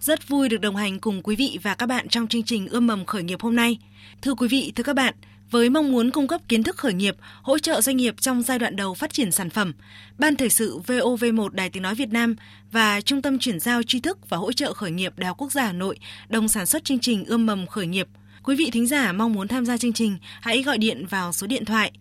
Rất 0.00 0.28
vui 0.28 0.48
được 0.48 0.60
đồng 0.60 0.76
hành 0.76 1.00
cùng 1.00 1.22
quý 1.22 1.36
vị 1.36 1.58
và 1.62 1.74
các 1.74 1.86
bạn 1.86 2.08
trong 2.08 2.26
chương 2.26 2.42
trình 2.42 2.68
Ươm 2.68 2.86
mầm 2.86 3.04
khởi 3.04 3.22
nghiệp 3.22 3.40
hôm 3.40 3.56
nay. 3.56 3.78
Thưa 4.22 4.34
quý 4.34 4.48
vị, 4.48 4.72
thưa 4.76 4.82
các 4.82 4.96
bạn, 4.96 5.14
với 5.50 5.70
mong 5.70 5.92
muốn 5.92 6.10
cung 6.10 6.26
cấp 6.28 6.40
kiến 6.48 6.62
thức 6.62 6.76
khởi 6.76 6.94
nghiệp, 6.94 7.16
hỗ 7.42 7.58
trợ 7.58 7.80
doanh 7.80 7.96
nghiệp 7.96 8.14
trong 8.20 8.42
giai 8.42 8.58
đoạn 8.58 8.76
đầu 8.76 8.94
phát 8.94 9.12
triển 9.12 9.32
sản 9.32 9.50
phẩm, 9.50 9.72
Ban 10.18 10.36
Thời 10.36 10.48
sự 10.48 10.78
VOV1 10.86 11.48
Đài 11.48 11.70
Tiếng 11.70 11.82
Nói 11.82 11.94
Việt 11.94 12.12
Nam 12.12 12.36
và 12.72 13.00
Trung 13.00 13.22
tâm 13.22 13.38
Chuyển 13.38 13.60
giao 13.60 13.82
tri 13.82 14.00
thức 14.00 14.18
và 14.28 14.36
hỗ 14.36 14.52
trợ 14.52 14.72
khởi 14.72 14.90
nghiệp 14.90 15.12
Đại 15.16 15.26
học 15.26 15.36
Quốc 15.38 15.52
gia 15.52 15.64
Hà 15.64 15.72
Nội 15.72 15.98
đồng 16.28 16.48
sản 16.48 16.66
xuất 16.66 16.84
chương 16.84 16.98
trình 16.98 17.24
Ươm 17.24 17.46
mầm 17.46 17.66
khởi 17.66 17.86
nghiệp. 17.86 18.08
Quý 18.42 18.56
vị 18.56 18.70
thính 18.72 18.86
giả 18.86 19.12
mong 19.12 19.32
muốn 19.32 19.48
tham 19.48 19.66
gia 19.66 19.76
chương 19.76 19.92
trình, 19.92 20.18
hãy 20.40 20.62
gọi 20.62 20.78
điện 20.78 21.06
vào 21.06 21.32
số 21.32 21.46
điện 21.46 21.64
thoại 21.64 21.92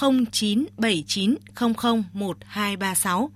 0979 0.00 1.34
00 1.54 2.04
1236. 2.12 3.30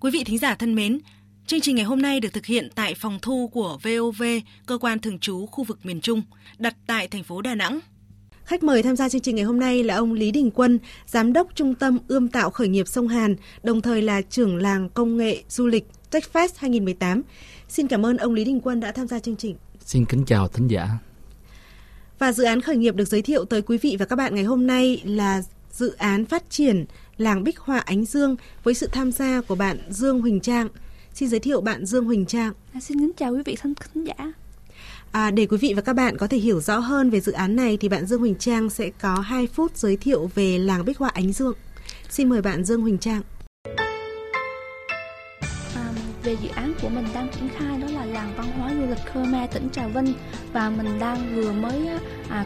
Quý 0.00 0.10
vị 0.10 0.24
thính 0.24 0.38
giả 0.38 0.54
thân 0.54 0.74
mến, 0.74 0.98
chương 1.46 1.60
trình 1.60 1.76
ngày 1.76 1.84
hôm 1.84 2.02
nay 2.02 2.20
được 2.20 2.28
thực 2.32 2.46
hiện 2.46 2.68
tại 2.74 2.94
phòng 2.94 3.18
thu 3.22 3.48
của 3.48 3.78
VOV, 3.82 4.22
cơ 4.66 4.78
quan 4.78 4.98
thường 4.98 5.18
trú 5.18 5.46
khu 5.46 5.64
vực 5.64 5.78
miền 5.86 6.00
Trung, 6.00 6.22
đặt 6.58 6.76
tại 6.86 7.08
thành 7.08 7.22
phố 7.22 7.42
Đà 7.42 7.54
Nẵng. 7.54 7.80
Khách 8.44 8.62
mời 8.62 8.82
tham 8.82 8.96
gia 8.96 9.08
chương 9.08 9.20
trình 9.20 9.36
ngày 9.36 9.44
hôm 9.44 9.60
nay 9.60 9.84
là 9.84 9.94
ông 9.94 10.12
Lý 10.12 10.30
Đình 10.30 10.50
Quân, 10.50 10.78
Giám 11.06 11.32
đốc 11.32 11.48
Trung 11.54 11.74
tâm 11.74 11.98
Ươm 12.08 12.28
tạo 12.28 12.50
khởi 12.50 12.68
nghiệp 12.68 12.88
sông 12.88 13.08
Hàn, 13.08 13.36
đồng 13.62 13.80
thời 13.82 14.02
là 14.02 14.22
trưởng 14.22 14.56
làng 14.56 14.88
công 14.88 15.16
nghệ 15.16 15.42
du 15.48 15.66
lịch 15.66 15.86
TechFest 16.10 16.48
2018. 16.56 17.22
Xin 17.68 17.88
cảm 17.88 18.06
ơn 18.06 18.16
ông 18.16 18.34
Lý 18.34 18.44
Đình 18.44 18.60
Quân 18.60 18.80
đã 18.80 18.92
tham 18.92 19.08
gia 19.08 19.18
chương 19.18 19.36
trình. 19.36 19.56
Xin 19.80 20.04
kính 20.04 20.24
chào 20.24 20.48
thính 20.48 20.68
giả. 20.68 20.88
Và 22.18 22.32
dự 22.32 22.44
án 22.44 22.60
khởi 22.60 22.76
nghiệp 22.76 22.94
được 22.94 23.08
giới 23.08 23.22
thiệu 23.22 23.44
tới 23.44 23.62
quý 23.62 23.78
vị 23.78 23.96
và 23.98 24.04
các 24.04 24.16
bạn 24.16 24.34
ngày 24.34 24.44
hôm 24.44 24.66
nay 24.66 25.02
là 25.04 25.42
dự 25.70 25.92
án 25.92 26.24
phát 26.24 26.50
triển 26.50 26.84
làng 27.16 27.44
Bích 27.44 27.58
Họa 27.58 27.78
Ánh 27.78 28.04
Dương 28.04 28.36
với 28.62 28.74
sự 28.74 28.88
tham 28.92 29.12
gia 29.12 29.40
của 29.40 29.54
bạn 29.54 29.78
Dương 29.88 30.20
Huỳnh 30.20 30.40
Trang. 30.40 30.68
Xin 31.16 31.28
giới 31.28 31.40
thiệu 31.40 31.60
bạn 31.60 31.86
Dương 31.86 32.04
Huỳnh 32.04 32.26
Trang. 32.26 32.52
À, 32.72 32.80
xin 32.80 32.98
kính 33.00 33.12
chào 33.16 33.32
quý 33.32 33.42
vị 33.44 33.54
khán 33.54 33.74
giả. 33.94 34.32
À, 35.10 35.30
để 35.30 35.46
quý 35.46 35.56
vị 35.56 35.72
và 35.76 35.82
các 35.82 35.92
bạn 35.92 36.16
có 36.16 36.26
thể 36.26 36.38
hiểu 36.38 36.60
rõ 36.60 36.78
hơn 36.78 37.10
về 37.10 37.20
dự 37.20 37.32
án 37.32 37.56
này 37.56 37.76
thì 37.80 37.88
bạn 37.88 38.06
Dương 38.06 38.20
Huỳnh 38.20 38.34
Trang 38.34 38.70
sẽ 38.70 38.90
có 39.00 39.14
2 39.14 39.46
phút 39.46 39.76
giới 39.76 39.96
thiệu 39.96 40.30
về 40.34 40.58
làng 40.58 40.84
Bích 40.84 40.98
Họa 40.98 41.08
Ánh 41.08 41.32
Dương. 41.32 41.54
Xin 42.08 42.28
mời 42.28 42.42
bạn 42.42 42.64
Dương 42.64 42.80
Huỳnh 42.82 42.98
Trang. 42.98 43.22
À, 45.74 45.92
về 46.22 46.36
dự 46.42 46.48
án 46.54 46.72
của 46.82 46.88
mình 46.88 47.06
đang 47.14 47.28
triển 47.34 47.48
khai 47.58 47.78
đó 47.80 47.86
là 47.90 48.04
làng 48.04 48.32
văn 48.36 48.46
hóa 48.58 48.70
du 48.74 48.86
lịch 48.86 49.12
Khmer 49.12 49.50
tỉnh 49.52 49.68
Trà 49.72 49.88
Vinh 49.88 50.14
và 50.52 50.70
mình 50.70 50.98
đang 50.98 51.34
vừa 51.34 51.52
mới 51.52 51.88
à, 52.28 52.44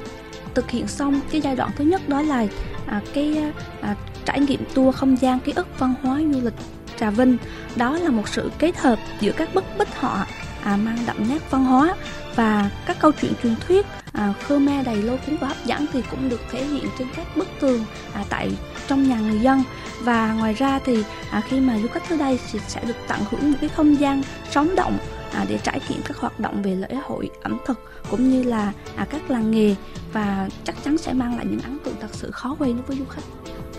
thực 0.55 0.71
hiện 0.71 0.89
xong 0.89 1.21
cái 1.31 1.41
giai 1.41 1.57
đoạn 1.57 1.71
thứ 1.77 1.85
nhất 1.85 2.09
đó 2.09 2.23
là 2.23 2.47
à, 2.87 3.03
cái 3.15 3.39
à, 3.81 3.97
trải 4.25 4.41
nghiệm 4.41 4.61
tour 4.75 4.97
không 4.97 5.17
gian 5.17 5.41
ký 5.41 5.53
ức 5.57 5.67
văn 5.79 5.95
hóa 6.03 6.21
du 6.33 6.41
lịch 6.41 6.55
Trà 7.01 7.11
Vinh. 7.11 7.37
Đó 7.77 7.99
là 7.99 8.11
một 8.11 8.29
sự 8.29 8.51
kết 8.59 8.79
hợp 8.79 8.99
giữa 9.21 9.33
các 9.33 9.55
bức 9.55 9.65
bích 9.79 9.97
họa 9.97 10.27
à, 10.63 10.77
mang 10.77 10.99
đậm 11.07 11.17
nét 11.29 11.51
văn 11.51 11.65
hóa 11.65 11.95
và 12.37 12.71
các 12.87 12.97
câu 13.01 13.13
chuyện 13.21 13.33
truyền 13.43 13.55
thuyết. 13.67 13.87
À, 14.13 14.35
Khmer 14.47 14.87
đầy 14.87 14.97
lôi 14.97 15.19
cuốn 15.27 15.37
và 15.37 15.49
hấp 15.49 15.57
dẫn 15.65 15.87
thì 15.93 16.03
cũng 16.11 16.29
được 16.29 16.41
thể 16.51 16.65
hiện 16.65 16.85
trên 16.99 17.09
các 17.17 17.37
bức 17.37 17.49
tường 17.61 17.85
à, 18.15 18.25
tại 18.29 18.51
trong 18.87 19.09
nhà 19.09 19.21
người 19.21 19.41
dân. 19.41 19.63
Và 20.01 20.33
ngoài 20.33 20.55
ra 20.55 20.79
thì 20.85 21.05
à, 21.31 21.43
khi 21.49 21.61
mà 21.61 21.79
du 21.79 21.89
khách 21.89 22.09
tới 22.09 22.19
đây 22.19 22.39
thì 22.53 22.59
sẽ 22.69 22.85
được 22.85 22.97
tận 23.09 23.21
hưởng 23.31 23.41
những 23.51 23.61
cái 23.61 23.69
không 23.69 24.01
gian 24.01 24.23
sống 24.51 24.75
động 24.77 24.99
à, 25.33 25.47
để 25.49 25.59
trải 25.63 25.81
nghiệm 25.89 26.03
các 26.05 26.17
hoạt 26.17 26.41
động 26.41 26.63
về 26.63 26.75
lễ 26.75 26.99
hội 27.05 27.31
ẩm 27.43 27.59
thực 27.67 27.81
cũng 28.11 28.31
như 28.31 28.43
là 28.43 28.73
à, 28.97 29.07
các 29.11 29.31
làng 29.31 29.51
nghề. 29.51 29.75
Và 30.13 30.49
chắc 30.65 30.77
chắn 30.85 30.99
sẽ 30.99 31.13
mang 31.13 31.37
lại 31.37 31.47
những 31.51 31.61
ấn 31.61 31.79
tượng 31.85 31.95
thật 32.01 32.11
sự 32.13 32.31
khó 32.31 32.57
quên 32.59 32.77
đối 32.77 32.83
với 32.83 32.97
du 32.97 33.05
khách. 33.05 33.23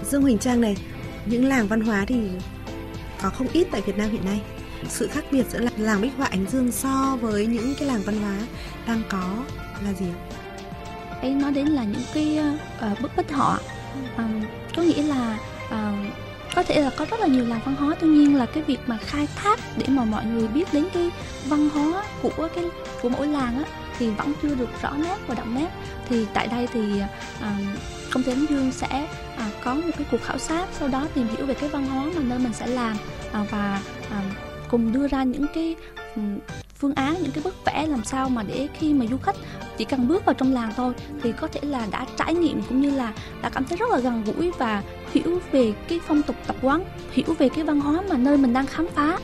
Dương 0.10 0.22
Huỳnh 0.22 0.38
Trang 0.38 0.62
này, 0.62 0.78
những 1.26 1.46
làng 1.46 1.68
văn 1.68 1.82
hóa 1.82 2.06
thì 2.08 2.30
có 3.22 3.30
không 3.30 3.48
ít 3.54 3.68
tại 3.72 3.82
Việt 3.82 3.98
Nam 3.98 4.10
hiện 4.10 4.26
nay. 4.26 4.42
Sự 4.90 5.08
khác 5.08 5.24
biệt 5.32 5.46
giữa 5.50 5.60
làng 5.78 6.02
Bích 6.02 6.12
Họa 6.18 6.28
Ánh 6.28 6.46
Dương 6.52 6.72
so 6.72 7.18
với 7.22 7.46
những 7.46 7.74
cái 7.80 7.88
làng 7.88 8.02
văn 8.06 8.22
hóa 8.22 8.38
đang 8.88 9.02
có 9.10 9.44
là 9.86 9.94
gì? 9.94 10.06
Ấy 11.22 11.32
nói 11.32 11.52
đến 11.52 11.68
là 11.68 11.84
những 11.84 12.04
cái 12.14 12.40
uh, 12.92 13.02
bức 13.02 13.12
bích 13.18 13.32
họa 13.32 13.58
um, 14.18 14.42
ờ, 14.42 14.48
có 14.76 14.82
nghĩa 14.82 15.04
là 15.04 15.38
uh, 15.66 16.14
có 16.56 16.64
thể 16.64 16.82
là 16.82 16.90
có 16.98 17.06
rất 17.12 17.20
là 17.20 17.28
nhiều 17.28 17.46
làng 17.46 17.60
văn 17.66 17.76
hóa 17.76 17.96
tuy 18.00 18.08
nhiên 18.08 18.36
là 18.36 18.46
cái 18.46 18.64
việc 18.64 18.80
mà 18.88 18.98
khai 18.98 19.28
thác 19.36 19.60
để 19.78 19.86
mà 19.88 20.06
mọi 20.06 20.26
người 20.26 20.48
biết 20.48 20.74
đến 20.74 20.88
cái 20.94 21.10
văn 21.46 21.70
hóa 21.70 22.04
của 22.22 22.50
cái 22.56 22.66
của 23.02 23.10
mỗi 23.10 23.28
làng 23.28 23.64
á 23.64 23.81
thì 24.00 24.10
vẫn 24.10 24.34
chưa 24.42 24.56
được 24.56 24.70
rõ 24.82 24.92
nét 24.98 25.18
và 25.28 25.36
đậm 25.36 25.56
nét. 25.56 25.70
Thì 26.10 26.26
tại 26.34 26.48
đây 26.48 26.68
thì 26.74 27.00
à, 27.42 27.58
công 28.14 28.24
ty 28.24 28.32
Ánh 28.32 28.46
Dương 28.50 28.72
sẽ 28.72 29.08
à, 29.38 29.50
có 29.64 29.74
một 29.74 29.92
cái 29.98 30.06
cuộc 30.12 30.22
khảo 30.24 30.38
sát 30.38 30.68
sau 30.80 30.88
đó 30.88 31.08
tìm 31.14 31.28
hiểu 31.38 31.46
về 31.46 31.54
cái 31.54 31.70
văn 31.70 31.86
hóa 31.86 32.06
mà 32.16 32.22
nơi 32.22 32.40
mình 32.40 32.54
sẽ 32.54 32.68
làm 32.68 32.98
à, 33.32 33.46
và 33.52 33.82
à, 34.10 34.22
cùng 34.70 34.92
đưa 34.92 35.08
ra 35.08 35.24
những 35.24 35.46
cái 35.54 35.76
phương 36.80 36.94
án 36.94 37.16
những 37.22 37.32
cái 37.32 37.44
bức 37.44 37.66
vẽ 37.66 37.88
làm 37.88 38.04
sao 38.04 38.30
mà 38.30 38.44
để 38.44 38.68
khi 38.80 38.94
mà 38.94 39.06
du 39.06 39.18
khách 39.18 39.36
chỉ 39.78 39.86
cần 39.86 40.08
bước 40.08 40.26
vào 40.26 40.34
trong 40.34 40.54
làng 40.54 40.72
thôi 40.76 40.94
thì 41.24 41.32
có 41.32 41.48
thể 41.48 41.60
là 41.64 41.88
đã 41.92 42.06
trải 42.18 42.34
nghiệm 42.34 42.62
cũng 42.62 42.82
như 42.82 42.90
là 42.90 43.14
đã 43.42 43.50
cảm 43.50 43.66
thấy 43.66 43.78
rất 43.78 43.90
là 43.90 44.00
gần 44.00 44.24
gũi 44.24 44.52
và 44.58 44.84
hiểu 45.14 45.40
về 45.52 45.74
cái 45.88 46.00
phong 46.08 46.22
tục 46.22 46.36
tập 46.48 46.56
quán 46.62 46.84
hiểu 47.12 47.36
về 47.40 47.50
cái 47.50 47.64
văn 47.64 47.80
hóa 47.80 48.02
mà 48.10 48.18
nơi 48.18 48.38
mình 48.38 48.54
đang 48.54 48.66
khám 48.66 48.88
phá. 48.96 49.18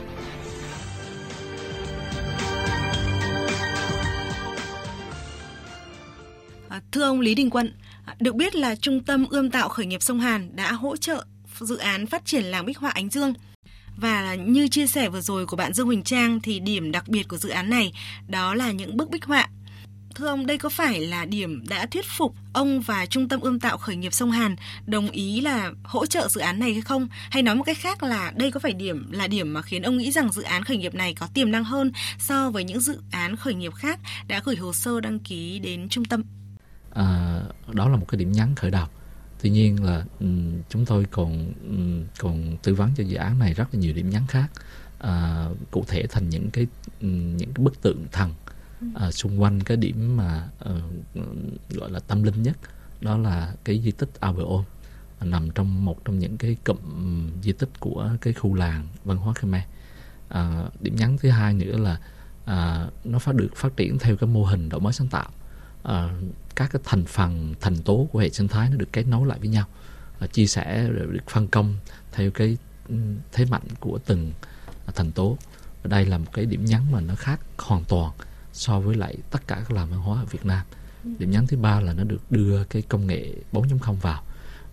Thưa 6.92 7.02
ông 7.02 7.20
Lý 7.20 7.34
Đình 7.34 7.50
Quân 7.50 7.72
được 8.20 8.34
biết 8.34 8.54
là 8.54 8.74
trung 8.74 9.04
tâm 9.04 9.26
ươm 9.30 9.50
tạo 9.50 9.68
khởi 9.68 9.86
nghiệp 9.86 10.02
sông 10.02 10.20
Hàn 10.20 10.56
đã 10.56 10.72
hỗ 10.72 10.96
trợ 10.96 11.24
dự 11.60 11.76
án 11.76 12.06
phát 12.06 12.24
triển 12.24 12.44
làng 12.44 12.66
bích 12.66 12.78
họa 12.78 12.90
Ánh 12.90 13.08
Dương 13.08 13.34
và 13.96 14.34
như 14.34 14.68
chia 14.68 14.86
sẻ 14.86 15.08
vừa 15.08 15.20
rồi 15.20 15.46
của 15.46 15.56
bạn 15.56 15.74
Dương 15.74 15.86
Huỳnh 15.86 16.02
Trang 16.02 16.40
thì 16.40 16.60
điểm 16.60 16.92
đặc 16.92 17.08
biệt 17.08 17.28
của 17.28 17.36
dự 17.36 17.48
án 17.48 17.70
này 17.70 17.92
đó 18.28 18.54
là 18.54 18.72
những 18.72 18.96
bức 18.96 19.10
bích 19.10 19.24
họa. 19.24 19.48
Thưa 20.14 20.26
ông, 20.26 20.46
đây 20.46 20.58
có 20.58 20.68
phải 20.68 21.00
là 21.00 21.24
điểm 21.24 21.64
đã 21.68 21.86
thuyết 21.86 22.04
phục 22.06 22.34
ông 22.52 22.80
và 22.80 23.06
Trung 23.06 23.28
tâm 23.28 23.40
ươm 23.40 23.60
tạo 23.60 23.78
khởi 23.78 23.96
nghiệp 23.96 24.12
sông 24.12 24.30
Hàn 24.30 24.56
đồng 24.86 25.10
ý 25.10 25.40
là 25.40 25.72
hỗ 25.84 26.06
trợ 26.06 26.28
dự 26.28 26.40
án 26.40 26.58
này 26.58 26.72
hay 26.72 26.80
không? 26.80 27.08
Hay 27.30 27.42
nói 27.42 27.54
một 27.54 27.64
cách 27.64 27.78
khác 27.78 28.02
là 28.02 28.32
đây 28.36 28.50
có 28.50 28.60
phải 28.60 28.72
điểm 28.72 29.12
là 29.12 29.26
điểm 29.26 29.52
mà 29.52 29.62
khiến 29.62 29.82
ông 29.82 29.98
nghĩ 29.98 30.10
rằng 30.12 30.32
dự 30.32 30.42
án 30.42 30.64
khởi 30.64 30.76
nghiệp 30.76 30.94
này 30.94 31.14
có 31.14 31.28
tiềm 31.34 31.50
năng 31.50 31.64
hơn 31.64 31.92
so 32.18 32.50
với 32.50 32.64
những 32.64 32.80
dự 32.80 33.00
án 33.10 33.36
khởi 33.36 33.54
nghiệp 33.54 33.74
khác 33.74 34.00
đã 34.28 34.40
gửi 34.44 34.56
hồ 34.56 34.72
sơ 34.72 35.00
đăng 35.00 35.18
ký 35.18 35.58
đến 35.58 35.88
trung 35.88 36.04
tâm? 36.04 36.22
À, 36.98 37.40
đó 37.72 37.88
là 37.88 37.96
một 37.96 38.06
cái 38.08 38.18
điểm 38.18 38.32
nhấn 38.32 38.54
khởi 38.54 38.70
đầu. 38.70 38.86
Tuy 39.42 39.50
nhiên 39.50 39.84
là 39.84 40.04
um, 40.20 40.62
chúng 40.68 40.86
tôi 40.86 41.04
còn 41.10 41.52
um, 41.68 42.04
còn 42.18 42.56
tư 42.62 42.74
vấn 42.74 42.90
cho 42.96 43.04
dự 43.04 43.16
án 43.16 43.38
này 43.38 43.54
rất 43.54 43.74
là 43.74 43.80
nhiều 43.80 43.92
điểm 43.92 44.10
nhấn 44.10 44.22
khác 44.28 44.50
à, 44.98 45.46
cụ 45.70 45.84
thể 45.88 46.06
thành 46.10 46.28
những 46.28 46.50
cái 46.50 46.66
um, 47.00 47.36
những 47.36 47.52
cái 47.54 47.64
bức 47.64 47.82
tượng 47.82 48.04
thần 48.12 48.34
à, 48.94 49.10
xung 49.10 49.42
quanh 49.42 49.60
cái 49.60 49.76
điểm 49.76 50.16
mà 50.16 50.48
uh, 50.64 51.24
gọi 51.70 51.90
là 51.90 52.00
tâm 52.00 52.22
linh 52.22 52.42
nhất. 52.42 52.56
Đó 53.00 53.16
là 53.18 53.54
cái 53.64 53.80
di 53.84 53.90
tích 53.90 54.10
Ao 54.20 54.64
nằm 55.20 55.50
trong 55.50 55.84
một 55.84 56.04
trong 56.04 56.18
những 56.18 56.36
cái 56.36 56.56
cụm 56.64 56.78
di 57.42 57.52
tích 57.52 57.70
của 57.80 58.10
cái 58.20 58.32
khu 58.32 58.54
làng 58.54 58.88
văn 59.04 59.16
hóa 59.16 59.34
Khmer. 59.34 59.62
À, 60.28 60.64
điểm 60.80 60.96
nhấn 60.96 61.18
thứ 61.18 61.30
hai 61.30 61.54
nữa 61.54 61.76
là 61.76 62.00
à, 62.44 62.86
nó 63.04 63.18
phát 63.18 63.34
được 63.34 63.48
phát 63.56 63.76
triển 63.76 63.98
theo 63.98 64.16
cái 64.16 64.28
mô 64.28 64.44
hình 64.44 64.68
đổi 64.68 64.80
mới 64.80 64.92
sáng 64.92 65.08
tạo 65.08 65.30
uh, 65.82 65.90
các 66.56 66.70
cái 66.72 66.82
thành 66.84 67.04
phần 67.04 67.54
thành 67.60 67.76
tố 67.82 68.08
của 68.12 68.18
hệ 68.18 68.30
sinh 68.30 68.48
thái 68.48 68.70
nó 68.70 68.76
được 68.76 68.92
kết 68.92 69.06
nối 69.06 69.26
lại 69.26 69.38
với 69.38 69.48
nhau 69.48 69.66
uh, 70.24 70.32
chia 70.32 70.46
sẻ 70.46 70.88
được 70.88 71.22
phân 71.28 71.48
công 71.48 71.76
theo 72.12 72.30
cái 72.30 72.56
thế 73.32 73.44
mạnh 73.44 73.62
của 73.80 73.98
từng 74.06 74.32
thành 74.94 75.12
tố. 75.12 75.36
Và 75.82 75.88
đây 75.88 76.06
là 76.06 76.18
một 76.18 76.32
cái 76.32 76.46
điểm 76.46 76.64
nhấn 76.64 76.80
mà 76.92 77.00
nó 77.00 77.14
khác 77.14 77.40
hoàn 77.58 77.84
toàn 77.84 78.12
so 78.52 78.80
với 78.80 78.96
lại 78.96 79.16
tất 79.30 79.46
cả 79.46 79.56
các 79.56 79.70
làng 79.70 79.90
văn 79.90 80.00
hóa 80.00 80.20
ở 80.20 80.24
Việt 80.24 80.46
Nam. 80.46 80.66
Điểm 81.18 81.30
nhấn 81.30 81.46
thứ 81.46 81.56
ba 81.56 81.80
là 81.80 81.92
nó 81.92 82.04
được 82.04 82.30
đưa 82.30 82.64
cái 82.64 82.82
công 82.82 83.06
nghệ 83.06 83.34
4.0 83.52 83.94
vào 83.94 84.22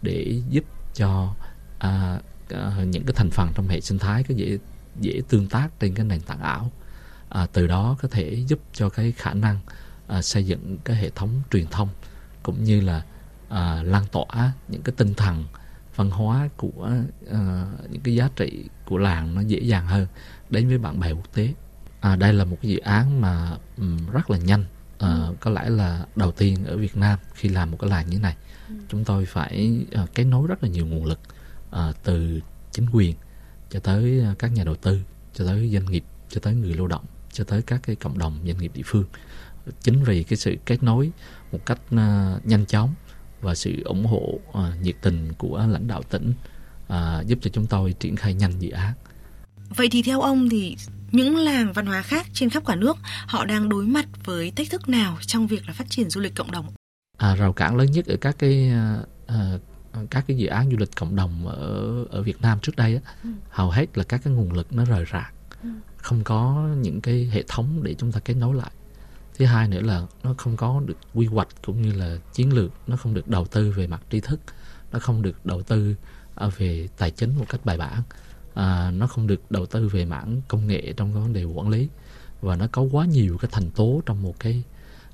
để 0.02 0.42
giúp 0.50 0.64
cho 0.94 1.36
à, 1.80 2.20
à, 2.50 2.84
những 2.90 3.04
cái 3.06 3.14
thành 3.16 3.30
phần 3.32 3.52
trong 3.56 3.68
hệ 3.68 3.82
sinh 3.82 4.00
thái 4.00 4.24
có 4.24 4.36
dễ 4.36 4.58
dễ 5.00 5.22
tương 5.30 5.48
tác 5.48 5.70
trên 5.80 5.94
cái 5.94 6.06
nền 6.06 6.22
tảng 6.22 6.42
ảo. 6.42 6.72
À, 7.30 7.48
từ 7.54 7.68
đó 7.68 7.98
có 8.02 8.08
thể 8.08 8.44
giúp 8.48 8.60
cho 8.74 8.90
cái 8.90 9.12
khả 9.12 9.34
năng 9.34 9.60
à, 10.08 10.22
xây 10.22 10.46
dựng 10.46 10.78
cái 10.84 10.96
hệ 10.96 11.10
thống 11.10 11.42
truyền 11.52 11.68
thông 11.68 11.90
cũng 12.44 12.64
như 12.64 12.82
là 12.82 13.04
à, 13.50 13.84
lan 13.84 14.04
tỏa 14.12 14.52
những 14.68 14.82
cái 14.82 14.94
tinh 14.98 15.14
thần 15.14 15.44
văn 15.96 16.10
hóa 16.10 16.50
của 16.58 16.92
à, 17.32 17.66
những 17.90 18.02
cái 18.02 18.16
giá 18.16 18.30
trị 18.36 18.66
của 18.86 18.98
làng 18.98 19.36
nó 19.36 19.42
dễ 19.42 19.60
dàng 19.60 19.88
hơn 19.88 20.08
đến 20.50 20.68
với 20.68 20.78
bạn 20.78 21.00
bè 21.00 21.12
quốc 21.12 21.34
tế. 21.34 21.54
À, 22.00 22.16
đây 22.16 22.34
là 22.34 22.46
một 22.46 22.58
cái 22.62 22.72
dự 22.72 22.80
án 22.80 23.22
mà 23.22 23.58
um, 23.78 24.10
rất 24.12 24.30
là 24.30 24.38
nhanh 24.38 24.66
à, 25.00 25.28
có 25.40 25.52
lẽ 25.52 25.70
là 25.70 26.06
đầu 26.16 26.32
tiên 26.32 26.66
ở 26.66 26.78
Việt 26.78 26.98
Nam 26.98 27.20
khi 27.34 27.50
làm 27.50 27.72
một 27.72 27.78
cái 27.82 27.90
làng 27.90 28.10
như 28.10 28.20
này 28.20 28.36
ừ. 28.70 28.76
chúng 28.90 29.04
tôi 29.04 29.26
phải 29.26 29.86
uh, 30.04 30.14
kết 30.14 30.24
nối 30.24 30.48
rất 30.48 30.64
là 30.64 30.70
nhiều 30.70 30.86
nguồn 30.86 31.06
lực 31.06 31.20
uh, 31.70 31.96
từ 32.04 32.40
chính 32.72 32.86
quyền 32.92 33.16
cho 33.70 33.80
tới 33.80 34.22
uh, 34.32 34.40
các 34.40 34.52
nhà 34.52 34.64
đầu 34.64 34.76
tư 34.76 35.02
cho 35.34 35.46
tới 35.46 35.70
doanh 35.74 35.86
nghiệp 35.86 36.04
cho 36.30 36.40
tới 36.44 36.56
người 36.56 36.74
lao 36.74 36.88
động 36.88 37.06
cho 37.32 37.44
tới 37.44 37.62
các 37.62 37.80
cái 37.84 37.96
cộng 37.96 38.18
đồng 38.18 38.40
doanh 38.46 38.58
nghiệp 38.58 38.72
địa 38.74 38.82
phương 38.86 39.06
chính 39.82 40.04
vì 40.04 40.24
cái 40.24 40.38
sự 40.38 40.56
kết 40.66 40.84
nối 40.84 41.12
một 41.52 41.60
cách 41.66 41.80
uh, 41.94 42.46
nhanh 42.46 42.66
chóng 42.68 42.94
và 43.42 43.56
sự 43.56 43.84
ủng 43.84 44.06
hộ 44.06 44.40
uh, 44.50 44.82
nhiệt 44.82 44.96
tình 45.02 45.34
của 45.38 45.66
lãnh 45.70 45.88
đạo 45.88 46.04
tỉnh 46.04 46.34
uh, 46.94 47.28
giúp 47.28 47.40
cho 47.42 47.50
chúng 47.54 47.68
tôi 47.68 47.94
triển 48.00 48.16
khai 48.16 48.34
nhanh 48.34 48.60
dự 48.60 48.70
án. 48.70 48.94
Vậy 49.76 49.88
thì 49.92 50.02
theo 50.02 50.22
ông 50.22 50.50
thì 50.50 50.76
những 51.12 51.38
làng 51.38 51.74
văn 51.74 51.86
hóa 51.86 52.02
khác 52.02 52.28
trên 52.34 52.50
khắp 52.50 52.64
cả 52.66 52.76
nước 52.76 52.98
họ 53.28 53.46
đang 53.46 53.70
đối 53.70 53.86
mặt 53.86 54.06
với 54.24 54.52
thách 54.52 54.70
thức 54.70 54.90
nào 54.90 55.18
trong 55.22 55.48
việc 55.48 55.68
là 55.68 55.74
phát 55.74 55.90
triển 55.90 56.10
du 56.10 56.22
lịch 56.22 56.36
cộng 56.36 56.52
đồng? 56.52 56.66
À, 57.18 57.36
rào 57.36 57.54
cản 57.54 57.76
lớn 57.76 57.92
nhất 57.92 58.06
ở 58.06 58.16
các 58.22 58.36
cái 58.40 58.72
uh, 59.28 59.62
các 60.10 60.24
cái 60.28 60.38
dự 60.38 60.48
án 60.48 60.72
du 60.72 60.78
lịch 60.78 60.96
cộng 60.96 61.16
đồng 61.16 61.48
ở 61.48 62.06
ở 62.10 62.22
Việt 62.22 62.42
Nam 62.42 62.60
trước 62.62 62.76
đây 62.76 62.96
á, 62.96 63.02
ừ. 63.24 63.30
hầu 63.50 63.72
hết 63.72 63.98
là 63.98 64.04
các 64.04 64.22
cái 64.24 64.34
nguồn 64.34 64.54
lực 64.54 64.74
nó 64.74 64.86
rời 64.86 65.06
rạc, 65.12 65.34
ừ. 65.64 65.70
không 65.98 66.24
có 66.24 66.68
những 66.78 67.02
cái 67.02 67.30
hệ 67.34 67.44
thống 67.48 67.84
để 67.84 67.96
chúng 67.98 68.12
ta 68.12 68.20
kết 68.20 68.34
nối 68.34 68.56
lại 68.56 68.72
thứ 69.38 69.46
hai 69.46 69.68
nữa 69.68 69.82
là 69.82 70.02
nó 70.24 70.34
không 70.38 70.58
có 70.58 70.82
được 70.86 70.98
quy 71.14 71.26
hoạch 71.26 71.48
cũng 71.66 71.82
như 71.82 71.94
là 71.94 72.18
chiến 72.34 72.54
lược 72.54 72.72
nó 72.88 72.98
không 72.98 73.14
được 73.14 73.28
đầu 73.28 73.46
tư 73.46 73.72
về 73.72 73.88
mặt 73.88 74.02
tri 74.12 74.20
thức 74.20 74.40
nó 74.92 75.00
không 75.00 75.22
được 75.22 75.46
đầu 75.46 75.62
tư 75.62 75.96
à, 76.36 76.48
về 76.58 76.88
tài 76.98 77.12
chính 77.12 77.36
một 77.36 77.46
cách 77.50 77.66
bài 77.66 77.78
bản. 77.78 78.02
À, 78.54 78.92
nó 78.92 79.08
không 79.08 79.28
được 79.28 79.52
đầu 79.52 79.66
tư 79.66 79.88
về 79.88 80.06
mảng 80.06 80.42
công 80.48 80.68
nghệ 80.68 80.94
trong 80.98 81.14
cái 81.14 81.22
vấn 81.22 81.34
đề 81.34 81.44
quản 81.44 81.70
lý 81.70 81.90
và 82.42 82.56
nó 82.56 82.68
có 82.72 82.82
quá 82.82 83.06
nhiều 83.06 83.38
cái 83.38 83.50
thành 83.52 83.72
tố 83.72 84.02
trong 84.06 84.24
một 84.24 84.40
cái 84.40 84.64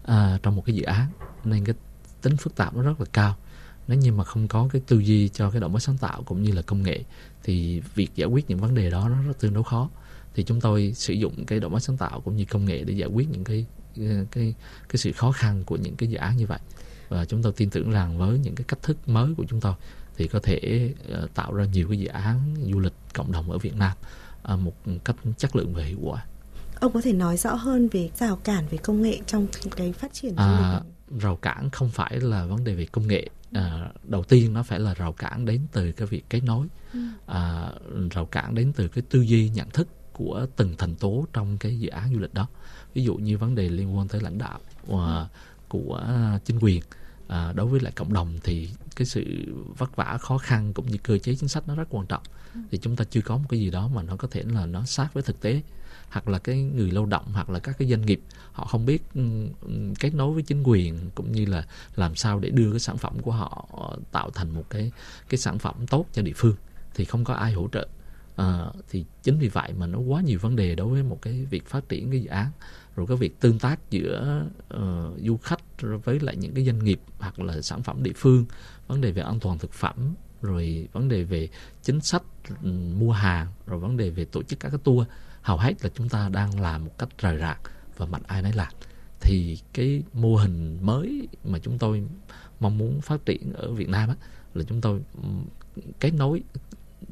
à, 0.03 0.39
trong 0.43 0.55
một 0.55 0.63
cái 0.65 0.75
dự 0.75 0.83
án. 0.83 1.07
Nên 1.43 1.65
cái 1.65 1.75
tính 2.21 2.37
phức 2.37 2.55
tạp 2.55 2.75
nó 2.75 2.81
rất 2.81 2.99
là 2.99 3.05
cao. 3.13 3.35
Nếu 3.87 3.97
như 3.97 4.11
mà 4.11 4.23
không 4.23 4.47
có 4.47 4.69
cái 4.71 4.81
tư 4.87 4.99
duy 4.99 5.29
cho 5.29 5.51
cái 5.51 5.61
đổi 5.61 5.69
mới 5.69 5.79
sáng 5.79 5.97
tạo 5.97 6.23
cũng 6.23 6.43
như 6.43 6.51
là 6.51 6.61
công 6.61 6.83
nghệ 6.83 7.03
thì 7.43 7.81
việc 7.95 8.15
giải 8.15 8.27
quyết 8.27 8.49
những 8.49 8.59
vấn 8.59 8.75
đề 8.75 8.89
đó 8.89 9.09
nó 9.09 9.21
rất 9.27 9.39
tương 9.39 9.53
đối 9.53 9.63
khó. 9.63 9.89
Thì 10.33 10.43
chúng 10.43 10.61
tôi 10.61 10.93
sử 10.95 11.13
dụng 11.13 11.45
cái 11.45 11.59
đổi 11.59 11.69
mới 11.69 11.81
sáng 11.81 11.97
tạo 11.97 12.21
cũng 12.21 12.35
như 12.35 12.45
công 12.45 12.65
nghệ 12.65 12.83
để 12.83 12.93
giải 12.93 13.09
quyết 13.09 13.29
những 13.29 13.43
cái 13.43 13.65
cái 14.31 14.53
cái 14.89 14.97
sự 14.97 15.11
khó 15.11 15.31
khăn 15.31 15.63
của 15.63 15.75
những 15.75 15.95
cái 15.95 16.09
dự 16.09 16.17
án 16.17 16.37
như 16.37 16.45
vậy 16.47 16.59
và 17.09 17.25
chúng 17.25 17.43
tôi 17.43 17.51
tin 17.51 17.69
tưởng 17.69 17.91
rằng 17.91 18.17
với 18.17 18.39
những 18.39 18.55
cái 18.55 18.65
cách 18.67 18.79
thức 18.81 19.09
mới 19.09 19.33
của 19.37 19.45
chúng 19.49 19.61
tôi 19.61 19.73
thì 20.17 20.27
có 20.27 20.39
thể 20.43 20.89
uh, 21.23 21.33
tạo 21.33 21.53
ra 21.53 21.65
nhiều 21.65 21.87
cái 21.87 21.99
dự 21.99 22.07
án 22.07 22.55
du 22.71 22.79
lịch 22.79 22.93
cộng 23.13 23.31
đồng 23.31 23.51
ở 23.51 23.57
Việt 23.57 23.75
Nam 23.75 23.97
uh, 24.53 24.59
một 24.59 24.73
cách 25.03 25.15
chất 25.37 25.55
lượng 25.55 25.73
và 25.73 25.83
hiệu 25.83 25.97
quả. 26.01 26.25
Ông 26.79 26.93
có 26.93 27.01
thể 27.01 27.13
nói 27.13 27.37
rõ 27.37 27.53
hơn 27.53 27.89
về 27.91 28.09
rào 28.15 28.35
cản 28.35 28.67
về 28.71 28.77
công 28.77 29.01
nghệ 29.01 29.19
trong 29.25 29.47
cái 29.75 29.93
phát 29.93 30.13
triển 30.13 30.31
du 30.31 30.41
à, 30.41 30.81
Rào 31.19 31.35
cản 31.35 31.69
không 31.69 31.89
phải 31.89 32.19
là 32.19 32.45
vấn 32.45 32.63
đề 32.63 32.75
về 32.75 32.85
công 32.85 33.07
nghệ. 33.07 33.29
À, 33.53 33.91
đầu 34.03 34.23
tiên 34.23 34.53
nó 34.53 34.63
phải 34.63 34.79
là 34.79 34.93
rào 34.93 35.13
cản 35.13 35.45
đến 35.45 35.61
từ 35.71 35.91
cái 35.91 36.07
việc 36.07 36.25
kết 36.29 36.41
nối, 36.43 36.67
ừ. 36.93 36.99
à, 37.25 37.71
rào 38.11 38.25
cản 38.25 38.55
đến 38.55 38.73
từ 38.75 38.87
cái 38.87 39.03
tư 39.09 39.21
duy 39.21 39.49
nhận 39.49 39.69
thức 39.69 39.87
của 40.13 40.45
từng 40.55 40.75
thành 40.77 40.95
tố 40.95 41.25
trong 41.33 41.57
cái 41.57 41.79
dự 41.79 41.89
án 41.89 42.13
du 42.13 42.19
lịch 42.19 42.33
đó 42.33 42.47
ví 42.93 43.03
dụ 43.03 43.15
như 43.15 43.37
vấn 43.37 43.55
đề 43.55 43.69
liên 43.69 43.97
quan 43.97 44.07
tới 44.07 44.21
lãnh 44.21 44.37
đạo 44.37 44.59
uh, 44.91 44.99
của 45.67 46.03
chính 46.45 46.59
quyền 46.59 46.81
à, 47.27 47.53
đối 47.55 47.65
với 47.65 47.79
lại 47.79 47.91
cộng 47.95 48.13
đồng 48.13 48.39
thì 48.43 48.69
cái 48.95 49.05
sự 49.05 49.23
vất 49.77 49.95
vả 49.95 50.17
khó 50.21 50.37
khăn 50.37 50.73
cũng 50.73 50.91
như 50.91 50.97
cơ 50.97 51.17
chế 51.17 51.35
chính 51.35 51.49
sách 51.49 51.63
nó 51.67 51.75
rất 51.75 51.87
quan 51.89 52.05
trọng. 52.07 52.23
Thì 52.71 52.77
chúng 52.77 52.95
ta 52.95 53.05
chưa 53.09 53.21
có 53.21 53.37
một 53.37 53.45
cái 53.49 53.59
gì 53.59 53.69
đó 53.71 53.87
mà 53.87 54.03
nó 54.03 54.15
có 54.15 54.27
thể 54.31 54.43
là 54.43 54.65
nó 54.65 54.85
sát 54.85 55.13
với 55.13 55.23
thực 55.23 55.41
tế. 55.41 55.61
Hoặc 56.09 56.27
là 56.27 56.39
cái 56.39 56.61
người 56.61 56.91
lao 56.91 57.05
động 57.05 57.25
hoặc 57.33 57.49
là 57.49 57.59
các 57.59 57.77
cái 57.77 57.89
doanh 57.89 58.05
nghiệp 58.05 58.21
họ 58.51 58.65
không 58.65 58.85
biết 58.85 59.03
ừ, 59.13 59.21
ừ, 59.61 59.93
kết 59.99 60.13
nối 60.13 60.33
với 60.33 60.43
chính 60.43 60.63
quyền 60.63 61.09
cũng 61.15 61.31
như 61.31 61.45
là 61.45 61.65
làm 61.95 62.15
sao 62.15 62.39
để 62.39 62.49
đưa 62.49 62.71
cái 62.71 62.79
sản 62.79 62.97
phẩm 62.97 63.19
của 63.19 63.31
họ 63.31 63.67
ờ, 63.71 63.97
tạo 64.11 64.29
thành 64.29 64.55
một 64.55 64.63
cái 64.69 64.91
cái 65.29 65.37
sản 65.37 65.59
phẩm 65.59 65.87
tốt 65.87 66.05
cho 66.13 66.21
địa 66.21 66.33
phương 66.35 66.55
thì 66.95 67.05
không 67.05 67.23
có 67.23 67.33
ai 67.33 67.53
hỗ 67.53 67.67
trợ. 67.71 67.87
À, 68.35 68.65
thì 68.89 69.05
chính 69.23 69.39
vì 69.39 69.47
vậy 69.47 69.73
mà 69.77 69.87
nó 69.87 69.99
quá 69.99 70.21
nhiều 70.21 70.39
vấn 70.39 70.55
đề 70.55 70.75
đối 70.75 70.87
với 70.87 71.03
một 71.03 71.21
cái 71.21 71.45
việc 71.49 71.67
phát 71.67 71.89
triển 71.89 72.11
cái 72.11 72.21
dự 72.21 72.29
án 72.29 72.51
rồi 72.95 73.07
cái 73.07 73.17
việc 73.17 73.39
tương 73.39 73.59
tác 73.59 73.79
giữa 73.89 74.45
uh, 74.73 75.21
du 75.25 75.37
khách 75.37 75.59
với 76.03 76.19
lại 76.19 76.35
những 76.35 76.53
cái 76.53 76.65
doanh 76.65 76.83
nghiệp 76.83 77.01
hoặc 77.19 77.39
là 77.39 77.61
sản 77.61 77.83
phẩm 77.83 78.03
địa 78.03 78.13
phương 78.15 78.45
vấn 78.87 79.01
đề 79.01 79.11
về 79.11 79.21
an 79.21 79.39
toàn 79.39 79.57
thực 79.57 79.73
phẩm 79.73 80.13
rồi 80.41 80.87
vấn 80.91 81.09
đề 81.09 81.23
về 81.23 81.49
chính 81.83 82.01
sách 82.01 82.23
ừ, 82.63 82.71
mua 82.71 83.11
hàng 83.11 83.47
rồi 83.67 83.79
vấn 83.79 83.97
đề 83.97 84.09
về 84.09 84.25
tổ 84.25 84.43
chức 84.43 84.59
các 84.59 84.69
cái 84.69 84.79
tour 84.83 85.07
hầu 85.41 85.57
hết 85.57 85.73
là 85.83 85.89
chúng 85.95 86.09
ta 86.09 86.29
đang 86.29 86.59
làm 86.59 86.85
một 86.85 86.91
cách 86.97 87.09
rời 87.17 87.37
rạc 87.39 87.59
và 87.97 88.05
mạnh 88.05 88.21
ai 88.27 88.41
nấy 88.41 88.53
làm. 88.53 88.73
Thì 89.21 89.57
cái 89.73 90.03
mô 90.13 90.35
hình 90.35 90.77
mới 90.81 91.27
mà 91.43 91.59
chúng 91.59 91.77
tôi 91.77 92.03
mong 92.59 92.77
muốn 92.77 93.01
phát 93.01 93.25
triển 93.25 93.53
ở 93.53 93.71
Việt 93.71 93.89
Nam 93.89 94.09
á, 94.09 94.15
là 94.53 94.63
chúng 94.63 94.81
tôi 94.81 95.01
ừ, 95.23 95.29
kết 95.99 96.11
nối 96.13 96.43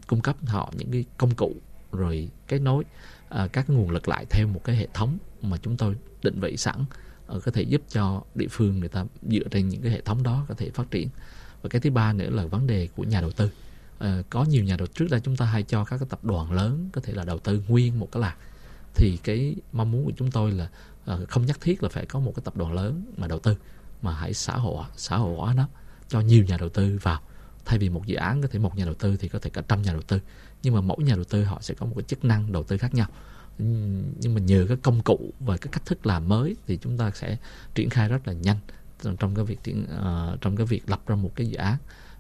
cung 0.08 0.22
cấp 0.22 0.36
họ 0.46 0.74
những 0.78 0.92
cái 0.92 1.06
công 1.18 1.36
cụ 1.36 1.56
rồi 1.92 2.30
kết 2.48 2.60
nối 2.60 2.84
À, 3.30 3.48
các 3.48 3.70
nguồn 3.70 3.90
lực 3.90 4.08
lại 4.08 4.26
theo 4.30 4.48
một 4.48 4.62
cái 4.64 4.76
hệ 4.76 4.88
thống 4.94 5.18
mà 5.42 5.58
chúng 5.58 5.78
tôi 5.78 5.96
định 6.24 6.40
vị 6.40 6.58
sẵn 6.58 6.86
à, 7.28 7.36
có 7.46 7.52
thể 7.52 7.62
giúp 7.62 7.82
cho 7.90 8.24
địa 8.36 8.48
phương 8.50 8.80
người 8.80 8.90
ta 8.90 9.06
dựa 9.30 9.48
trên 9.52 9.70
những 9.70 9.82
cái 9.82 9.92
hệ 9.92 10.02
thống 10.02 10.24
đó 10.24 10.46
có 10.50 10.56
thể 10.56 10.70
phát 10.70 10.92
triển. 10.92 11.10
Và 11.62 11.70
cái 11.70 11.82
thứ 11.82 11.92
ba 11.92 12.14
nữa 12.14 12.30
là 12.30 12.46
vấn 12.46 12.68
đề 12.68 12.88
của 12.96 13.04
nhà 13.04 13.22
đầu 13.22 13.32
tư. 13.32 13.50
À, 14.00 14.22
có 14.30 14.44
nhiều 14.44 14.64
nhà 14.64 14.78
đầu 14.78 14.88
tư 14.88 14.94
trước 14.94 15.08
đây 15.12 15.20
chúng 15.20 15.36
ta 15.36 15.46
hay 15.46 15.64
cho 15.64 15.86
các 15.86 15.98
cái 15.98 16.08
tập 16.10 16.26
đoàn 16.26 16.52
lớn 16.52 16.90
có 16.94 17.02
thể 17.02 17.14
là 17.14 17.24
đầu 17.24 17.40
tư 17.40 17.64
nguyên 17.68 18.00
một 18.00 18.10
cái 18.12 18.22
lạc. 18.22 18.36
Thì 18.96 19.18
cái 19.24 19.56
mong 19.72 19.92
muốn 19.92 20.06
của 20.06 20.14
chúng 20.18 20.32
tôi 20.32 20.52
là 20.52 20.70
không 21.28 21.46
nhất 21.46 21.58
thiết 21.62 21.84
là 21.84 21.90
phải 21.90 22.06
có 22.06 22.20
một 22.20 22.34
cái 22.36 22.42
tập 22.46 22.58
đoàn 22.58 22.74
lớn 22.74 23.06
mà 23.18 23.28
đầu 23.28 23.40
tư, 23.40 23.56
mà 24.02 24.14
hãy 24.14 24.34
xã 24.34 24.58
hội 24.58 24.86
xã 24.96 25.18
hội 25.18 25.36
hóa 25.38 25.54
nó 25.54 25.68
cho 26.08 26.22
nhiều 26.22 26.44
nhà 26.44 26.58
đầu 26.58 26.70
tư 26.70 27.00
vào. 27.02 27.22
Thay 27.66 27.80
vì 27.80 27.90
một 27.90 28.06
dự 28.06 28.16
án 28.16 28.42
có 28.42 28.48
thể 28.52 28.60
một 28.60 28.76
nhà 28.78 28.86
đầu 28.86 28.94
tư 28.94 29.18
thì 29.18 29.28
có 29.28 29.40
thể 29.40 29.50
cả 29.50 29.62
trăm 29.68 29.82
nhà 29.82 29.92
đầu 29.92 30.02
tư 30.02 30.20
nhưng 30.64 30.74
mà 30.74 30.82
mỗi 30.82 30.98
nhà 31.04 31.16
đầu 31.16 31.24
tư 31.24 31.44
họ 31.44 31.58
sẽ 31.62 31.74
có 31.74 31.86
một 31.86 31.94
cái 31.96 32.04
chức 32.04 32.26
năng 32.26 32.52
đầu 32.52 32.64
tư 32.64 32.78
khác 32.78 32.94
nhau. 32.94 33.08
Nhưng 34.20 34.36
mà 34.36 34.42
nhờ 34.42 34.66
cái 34.68 34.78
công 34.78 35.02
cụ 35.02 35.34
và 35.40 35.58
cái 35.58 35.70
cách 35.72 35.86
thức 35.86 36.06
làm 36.06 36.30
mới 36.30 36.56
thì 36.68 36.78
chúng 36.78 36.98
ta 36.98 37.12
sẽ 37.12 37.38
triển 37.76 37.90
khai 37.90 38.10
rất 38.10 38.28
là 38.28 38.34
nhanh 38.34 38.58
trong 39.20 39.36
cái 39.36 39.46
việc 39.46 39.64
triển 39.64 39.84
uh, 39.84 40.42
trong 40.42 40.56
cái 40.56 40.66
việc 40.66 40.90
lập 40.90 41.02
ra 41.08 41.16
một 41.16 41.32
cái 41.36 41.48
dự 41.48 41.58
án. 41.58 41.78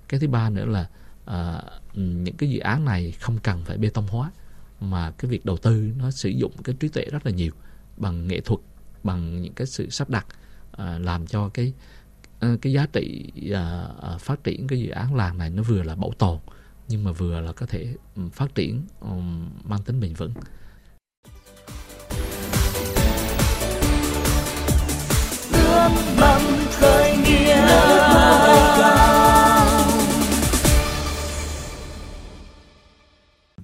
Cái 0.08 0.20
thứ 0.20 0.28
ba 0.28 0.50
nữa 0.50 0.66
là 0.66 0.90
uh, 1.26 1.98
những 1.98 2.36
cái 2.38 2.50
dự 2.50 2.60
án 2.60 2.86
này 2.86 3.12
không 3.12 3.40
cần 3.44 3.64
phải 3.66 3.78
bê 3.78 3.90
tông 3.90 4.08
hóa 4.08 4.32
mà 4.80 5.12
cái 5.12 5.32
việc 5.32 5.46
đầu 5.46 5.58
tư 5.58 5.92
nó 5.98 6.12
sử 6.12 6.30
dụng 6.30 6.52
cái 6.64 6.76
trí 6.80 6.88
tuệ 6.88 7.06
rất 7.12 7.26
là 7.26 7.32
nhiều 7.32 7.52
bằng 7.98 8.28
nghệ 8.28 8.42
thuật 8.42 8.60
bằng 9.04 9.42
những 9.42 9.54
cái 9.54 9.68
sự 9.68 9.90
sắp 9.90 10.10
đặt 10.10 10.26
uh, 10.74 10.80
làm 11.02 11.28
cho 11.28 11.50
cái 11.50 11.74
uh, 12.46 12.62
cái 12.62 12.74
giá 12.74 12.88
trị 12.94 13.32
uh, 13.52 14.16
uh, 14.16 14.22
phát 14.22 14.44
triển 14.44 14.68
cái 14.68 14.80
dự 14.80 14.90
án 14.90 15.16
làng 15.16 15.38
này 15.38 15.50
nó 15.50 15.64
vừa 15.64 15.84
là 15.84 15.96
bảo 15.96 16.12
tồn 16.18 16.38
nhưng 16.90 17.04
mà 17.04 17.12
vừa 17.12 17.42
là 17.42 17.52
có 17.52 17.66
thể 17.66 17.96
phát 18.34 18.56
triển 18.56 18.82
um, 19.00 19.50
mang 19.64 19.82
tính 19.84 20.00
bền 20.00 20.14
vững. 20.14 20.34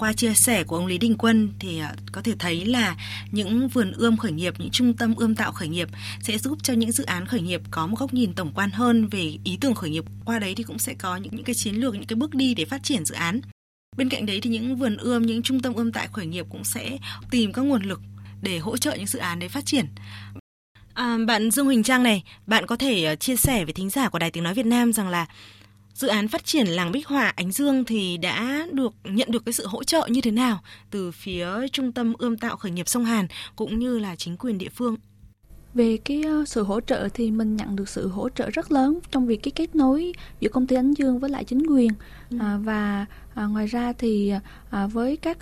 Qua 0.05 0.13
chia 0.13 0.33
sẻ 0.33 0.63
của 0.63 0.75
ông 0.75 0.85
Lý 0.85 0.97
Đình 0.97 1.15
Quân 1.17 1.53
thì 1.59 1.79
à, 1.79 1.95
có 2.11 2.21
thể 2.21 2.33
thấy 2.39 2.65
là 2.65 2.95
những 3.31 3.67
vườn 3.67 3.91
ươm 3.91 4.17
khởi 4.17 4.31
nghiệp, 4.31 4.53
những 4.57 4.69
trung 4.71 4.93
tâm 4.93 5.15
ươm 5.15 5.35
tạo 5.35 5.51
khởi 5.51 5.67
nghiệp 5.67 5.89
sẽ 6.21 6.37
giúp 6.37 6.57
cho 6.63 6.73
những 6.73 6.91
dự 6.91 7.03
án 7.03 7.25
khởi 7.25 7.41
nghiệp 7.41 7.61
có 7.71 7.87
một 7.87 7.99
góc 7.99 8.13
nhìn 8.13 8.33
tổng 8.33 8.51
quan 8.55 8.71
hơn 8.71 9.07
về 9.07 9.37
ý 9.43 9.57
tưởng 9.61 9.75
khởi 9.75 9.89
nghiệp. 9.89 10.03
Qua 10.25 10.39
đấy 10.39 10.53
thì 10.57 10.63
cũng 10.63 10.79
sẽ 10.79 10.93
có 10.93 11.17
những 11.17 11.35
những 11.35 11.43
cái 11.43 11.55
chiến 11.55 11.75
lược, 11.75 11.93
những 11.93 12.05
cái 12.05 12.15
bước 12.15 12.35
đi 12.35 12.53
để 12.53 12.65
phát 12.65 12.83
triển 12.83 13.05
dự 13.05 13.15
án. 13.15 13.41
Bên 13.97 14.09
cạnh 14.09 14.25
đấy 14.25 14.39
thì 14.41 14.49
những 14.49 14.75
vườn 14.75 14.97
ươm, 14.97 15.25
những 15.25 15.41
trung 15.41 15.59
tâm 15.59 15.73
ươm 15.73 15.91
tạo 15.91 16.07
khởi 16.13 16.25
nghiệp 16.25 16.45
cũng 16.49 16.63
sẽ 16.63 16.97
tìm 17.31 17.53
các 17.53 17.61
nguồn 17.61 17.83
lực 17.83 18.01
để 18.41 18.59
hỗ 18.59 18.77
trợ 18.77 18.95
những 18.95 19.07
dự 19.07 19.19
án 19.19 19.39
đấy 19.39 19.49
phát 19.49 19.65
triển. 19.65 19.85
À, 20.93 21.17
bạn 21.27 21.51
Dương 21.51 21.65
Huỳnh 21.65 21.83
Trang 21.83 22.03
này, 22.03 22.23
bạn 22.47 22.65
có 22.65 22.75
thể 22.75 23.05
à, 23.05 23.15
chia 23.15 23.35
sẻ 23.35 23.63
với 23.63 23.73
thính 23.73 23.89
giả 23.89 24.09
của 24.09 24.19
Đài 24.19 24.31
Tiếng 24.31 24.43
Nói 24.43 24.53
Việt 24.53 24.65
Nam 24.65 24.93
rằng 24.93 25.09
là 25.09 25.25
dự 25.95 26.07
án 26.07 26.27
phát 26.27 26.45
triển 26.45 26.67
làng 26.67 26.91
Bích 26.91 27.07
Họa 27.07 27.33
Ánh 27.35 27.51
Dương 27.51 27.85
thì 27.85 28.17
đã 28.17 28.67
được 28.71 28.93
nhận 29.03 29.31
được 29.31 29.45
cái 29.45 29.53
sự 29.53 29.67
hỗ 29.67 29.83
trợ 29.83 30.07
như 30.09 30.21
thế 30.21 30.31
nào 30.31 30.59
từ 30.91 31.11
phía 31.11 31.47
trung 31.71 31.91
tâm 31.91 32.13
ươm 32.17 32.37
tạo 32.37 32.55
khởi 32.55 32.71
nghiệp 32.71 32.87
sông 32.87 33.05
Hàn 33.05 33.27
cũng 33.55 33.79
như 33.79 33.99
là 33.99 34.15
chính 34.15 34.37
quyền 34.37 34.57
địa 34.57 34.69
phương? 34.69 34.95
Về 35.73 35.97
cái 35.97 36.23
ờ, 36.23 36.43
sự 36.45 36.63
hỗ 36.63 36.81
trợ 36.81 37.09
thì 37.13 37.31
mình 37.31 37.55
nhận 37.55 37.75
được 37.75 37.89
sự 37.89 38.07
hỗ 38.07 38.29
trợ 38.29 38.49
rất 38.49 38.71
lớn 38.71 38.99
trong 39.11 39.27
việc 39.27 39.43
cái 39.43 39.51
kết 39.51 39.75
nối 39.75 40.13
giữa 40.39 40.49
công 40.49 40.67
ty 40.67 40.75
Ánh 40.75 40.93
Dương 40.93 41.19
với 41.19 41.29
lại 41.29 41.43
chính 41.43 41.67
quyền 41.69 41.91
ừ. 42.29 42.37
à, 42.39 42.59
và 42.63 43.05
à, 43.33 43.45
ngoài 43.45 43.67
ra 43.67 43.93
thì 43.93 44.33
à, 44.69 44.87
với 44.87 45.17
các 45.17 45.37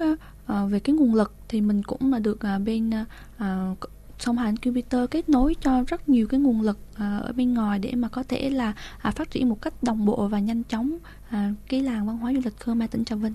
à, 0.46 0.66
về 0.66 0.80
cái 0.80 0.96
nguồn 0.96 1.16
lực 1.16 1.34
thì 1.48 1.62
mình 1.62 1.84
cũng 1.84 2.12
là 2.14 2.20
được 2.20 2.40
à, 2.42 2.60
bên 2.60 2.92
à, 3.38 3.76
song 4.20 4.38
hành 4.38 4.56
Jupiter 4.56 5.08
kết 5.08 5.30
nối 5.30 5.56
cho 5.62 5.84
rất 5.88 6.10
nhiều 6.10 6.28
cái 6.28 6.40
nguồn 6.40 6.62
lực 6.62 6.78
à, 6.96 7.18
ở 7.18 7.34
bên 7.34 7.54
ngoài 7.54 7.80
để 7.80 7.92
mà 7.96 8.08
có 8.08 8.24
thể 8.24 8.50
là 8.50 8.74
à, 9.02 9.12
phát 9.12 9.32
triển 9.32 9.50
một 9.50 9.62
cách 9.62 9.74
đồng 9.84 10.06
bộ 10.06 10.28
và 10.28 10.40
nhanh 10.40 10.64
chóng 10.64 10.98
à, 11.30 11.54
cái 11.70 11.82
làng 11.82 12.08
văn 12.08 12.18
hóa 12.18 12.34
du 12.34 12.40
lịch 12.46 12.60
Khmer 12.60 12.90
tỉnh 12.90 13.06
Trà 13.06 13.16
Vinh. 13.16 13.34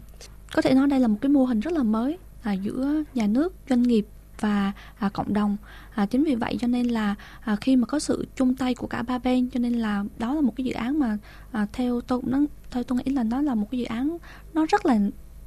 Có 0.54 0.62
thể 0.62 0.74
nói 0.74 0.86
đây 0.86 1.00
là 1.00 1.08
một 1.08 1.18
cái 1.20 1.28
mô 1.28 1.44
hình 1.44 1.60
rất 1.60 1.72
là 1.72 1.82
mới 1.82 2.18
à, 2.42 2.52
giữa 2.52 3.02
nhà 3.14 3.26
nước, 3.26 3.54
doanh 3.68 3.82
nghiệp 3.82 4.06
và 4.40 4.72
à, 4.98 5.08
cộng 5.08 5.34
đồng 5.34 5.56
à, 5.94 6.06
chính 6.06 6.24
vì 6.24 6.34
vậy 6.34 6.56
cho 6.60 6.66
nên 6.66 6.86
là 6.86 7.14
à, 7.40 7.56
khi 7.56 7.76
mà 7.76 7.86
có 7.86 7.98
sự 7.98 8.26
chung 8.36 8.54
tay 8.54 8.74
của 8.74 8.86
cả 8.86 9.02
ba 9.02 9.18
bên 9.18 9.50
cho 9.50 9.60
nên 9.60 9.72
là 9.72 10.04
đó 10.18 10.34
là 10.34 10.40
một 10.40 10.52
cái 10.56 10.64
dự 10.64 10.72
án 10.72 10.98
mà 10.98 11.18
à, 11.52 11.66
theo 11.72 12.00
tôi 12.00 12.20
cũng 12.20 12.46
theo 12.70 12.82
tôi 12.82 12.98
nghĩ 12.98 13.12
là 13.12 13.22
nó 13.22 13.42
là 13.42 13.54
một 13.54 13.66
cái 13.70 13.78
dự 13.78 13.84
án 13.86 14.18
nó 14.54 14.66
rất 14.68 14.86
là 14.86 14.98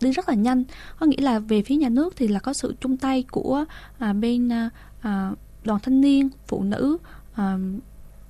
đi 0.02 0.12
rất 0.12 0.30
là 0.30 0.36
nhanh 0.36 0.64
có 1.00 1.06
nghĩa 1.06 1.22
là 1.22 1.40
về 1.40 1.62
phía 1.62 1.76
nhà 1.76 1.90
nước 1.90 2.14
thì 2.16 2.28
là 2.28 2.40
có 2.40 2.54
sự 2.54 2.76
chung 2.82 2.98
tay 2.98 3.24
của 3.32 3.66
à, 4.00 4.14
bên 4.14 4.52
à, 4.52 4.70
À, 5.02 5.32
đoàn 5.64 5.80
thanh 5.84 6.02
niên 6.02 6.30
phụ 6.48 6.64
nữ 6.64 6.98
à, 7.34 7.58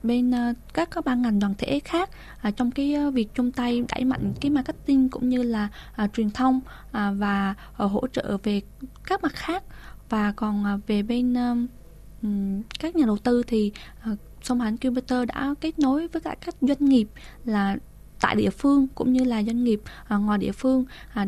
bên 0.04 0.32
uh, 0.32 0.58
các 0.74 0.92
các 0.92 1.06
ban 1.06 1.22
ngành 1.22 1.40
đoàn 1.40 1.54
thể 1.58 1.80
khác 1.80 2.10
uh, 2.48 2.58
trong 2.58 2.72
cái 2.72 2.96
uh, 3.08 3.13
việc 3.13 3.36
chung 3.36 3.51
tay 3.51 3.84
đẩy 3.96 4.06
mạnh 4.06 4.34
cái 4.42 4.50
marketing 4.50 5.10
cũng 5.10 5.30
như 5.30 5.44
là 5.44 5.70
uh, 6.04 6.13
truyền 6.13 6.30
thông 6.30 6.58
uh, 6.58 6.94
và 7.18 7.56
uh, 7.84 7.92
hỗ 7.92 8.08
trợ 8.08 8.38
về 8.44 8.62
các 9.04 9.24
mặt 9.24 9.34
khác. 9.34 9.63
Và 10.10 10.32
còn 10.32 10.75
uh, 10.75 10.88
về 10.88 11.04
bên 11.04 11.34
uh, 11.34 11.70
các 12.80 12.96
nhà 12.96 13.06
đầu 13.06 13.18
tư 13.18 13.44
thì 13.48 13.72
uh, 14.12 14.18
sông 14.42 14.62
Hàn 14.62 14.78
computer 14.78 15.28
đã 15.28 15.54
kết 15.62 15.80
nối 15.80 16.08
với 16.08 16.22
cả 16.22 16.36
các 16.46 16.56
doanh 16.62 16.86
nghiệp 16.86 17.08
là 17.46 17.78
tại 18.22 18.36
địa 18.36 18.50
phương 18.50 18.88
cũng 18.96 19.13
như 19.13 19.24
là 19.24 19.44
doanh 19.44 19.63
nghiệp 19.63 19.82
uh, 20.16 20.22
ngoài 20.22 20.38
địa 20.38 20.51
phương. 20.51 20.86
Uh, 21.22 21.28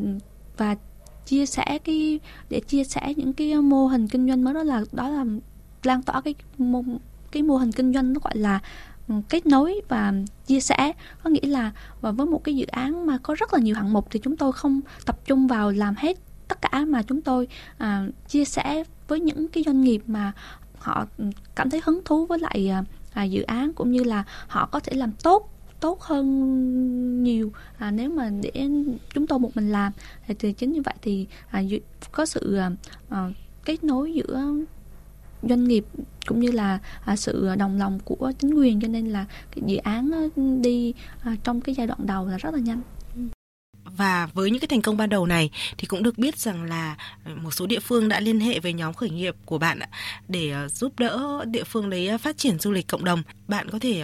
và 0.57 0.75
chia 1.25 1.45
sẻ 1.45 1.79
cái 1.83 2.19
để 2.49 2.59
chia 2.59 2.83
sẻ 2.83 3.13
những 3.17 3.33
cái 3.33 3.55
mô 3.55 3.87
hình 3.87 4.07
kinh 4.07 4.27
doanh 4.27 4.43
mới 4.43 4.53
đó 4.53 4.63
là 4.63 4.83
đó 4.91 5.09
là 5.09 5.25
lan 5.83 6.01
tỏa 6.01 6.21
cái 6.21 6.35
mô 6.57 6.83
cái 7.31 7.43
mô 7.43 7.57
hình 7.57 7.71
kinh 7.71 7.93
doanh 7.93 8.13
nó 8.13 8.19
gọi 8.23 8.37
là 8.37 8.59
ừ, 9.07 9.15
kết 9.29 9.45
nối 9.45 9.81
và 9.89 10.13
chia 10.45 10.59
sẻ. 10.59 10.93
Có 11.23 11.29
nghĩa 11.29 11.47
là 11.47 11.71
và 12.01 12.11
với 12.11 12.25
một 12.25 12.43
cái 12.43 12.55
dự 12.55 12.65
án 12.65 13.05
mà 13.05 13.17
có 13.23 13.35
rất 13.39 13.53
là 13.53 13.59
nhiều 13.59 13.75
hạng 13.75 13.93
mục 13.93 14.07
thì 14.11 14.19
chúng 14.23 14.37
tôi 14.37 14.51
không 14.51 14.81
tập 15.05 15.19
trung 15.25 15.47
vào 15.47 15.71
làm 15.71 15.95
hết 15.97 16.17
tất 16.47 16.61
cả 16.61 16.85
mà 16.85 17.01
chúng 17.03 17.21
tôi 17.21 17.47
à, 17.77 18.07
chia 18.27 18.45
sẻ 18.45 18.83
với 19.07 19.19
những 19.19 19.47
cái 19.47 19.63
doanh 19.63 19.81
nghiệp 19.81 20.01
mà 20.07 20.31
họ 20.77 21.05
cảm 21.55 21.69
thấy 21.69 21.81
hứng 21.85 22.01
thú 22.05 22.25
với 22.25 22.39
lại 22.39 22.69
à, 22.69 22.83
à 23.13 23.23
dự 23.23 23.41
án 23.41 23.73
cũng 23.73 23.91
như 23.91 24.03
là 24.03 24.23
họ 24.47 24.65
có 24.71 24.79
thể 24.79 24.93
làm 24.93 25.11
tốt 25.11 25.52
tốt 25.83 26.01
hơn 26.01 27.23
nhiều. 27.23 27.51
À, 27.77 27.91
nếu 27.91 28.09
mà 28.09 28.29
để 28.41 28.69
chúng 29.13 29.27
tôi 29.27 29.39
một 29.39 29.55
mình 29.55 29.71
làm 29.71 29.91
thì, 30.27 30.33
thì 30.39 30.53
chính 30.53 30.71
như 30.71 30.81
vậy 30.81 30.93
thì 31.01 31.27
à, 31.49 31.63
có 32.11 32.25
sự 32.25 32.55
à, 32.55 32.71
à, 33.09 33.29
kết 33.65 33.83
nối 33.83 34.13
giữa 34.13 34.45
doanh 35.49 35.63
nghiệp 35.63 35.85
cũng 36.27 36.39
như 36.39 36.51
là 36.51 36.79
à, 37.05 37.15
sự 37.15 37.55
đồng 37.57 37.77
lòng 37.77 37.99
của 38.05 38.31
chính 38.39 38.53
quyền. 38.53 38.81
Cho 38.81 38.87
nên 38.87 39.07
là 39.07 39.25
cái 39.51 39.63
dự 39.65 39.77
án 39.77 40.11
à, 40.11 40.41
đi 40.61 40.93
à, 41.23 41.35
trong 41.43 41.61
cái 41.61 41.75
giai 41.75 41.87
đoạn 41.87 41.99
đầu 42.05 42.27
là 42.27 42.37
rất 42.37 42.53
là 42.53 42.59
nhanh 42.59 42.81
và 43.97 44.27
với 44.33 44.51
những 44.51 44.59
cái 44.59 44.67
thành 44.67 44.81
công 44.81 44.97
ban 44.97 45.09
đầu 45.09 45.25
này 45.25 45.49
thì 45.77 45.87
cũng 45.87 46.03
được 46.03 46.17
biết 46.17 46.37
rằng 46.37 46.63
là 46.63 46.95
ờ, 47.25 47.35
một 47.35 47.51
số 47.51 47.67
địa 47.67 47.79
phương 47.79 48.09
đã 48.09 48.19
liên 48.19 48.39
hệ 48.39 48.59
với 48.59 48.73
nhóm 48.73 48.93
khởi 48.93 49.09
nghiệp 49.09 49.35
của 49.45 49.57
bạn 49.57 49.79
để 50.27 50.49
ờ, 50.49 50.67
giúp 50.67 50.99
đỡ 50.99 51.45
địa 51.45 51.63
phương 51.63 51.89
đấy 51.89 52.07
ờ, 52.07 52.17
phát 52.17 52.37
triển 52.37 52.59
du 52.59 52.71
lịch 52.71 52.87
cộng 52.87 53.03
đồng. 53.03 53.23
Bạn 53.47 53.69
có 53.69 53.79
thể 53.79 54.03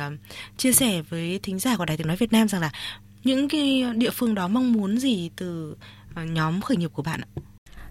chia 0.58 0.72
sẻ 0.72 1.02
với 1.02 1.40
thính 1.44 1.60
giả 1.60 1.78
của 1.78 1.86
Đài 1.86 1.98
Tiếng 1.98 2.08
nói 2.08 2.18
Việt 2.18 2.34
Nam 2.34 2.48
rằng 2.48 2.62
là 2.62 2.72
những 3.24 3.50
cái 3.50 3.84
địa 3.96 4.10
phương 4.10 4.36
đó 4.36 4.48
mong 4.48 4.74
muốn 4.74 4.98
gì 4.98 5.30
từ 5.36 5.76
nhóm 6.16 6.62
khởi 6.62 6.78
nghiệp 6.78 6.92
của 6.94 7.04
bạn 7.04 7.22
ạ? 7.22 7.30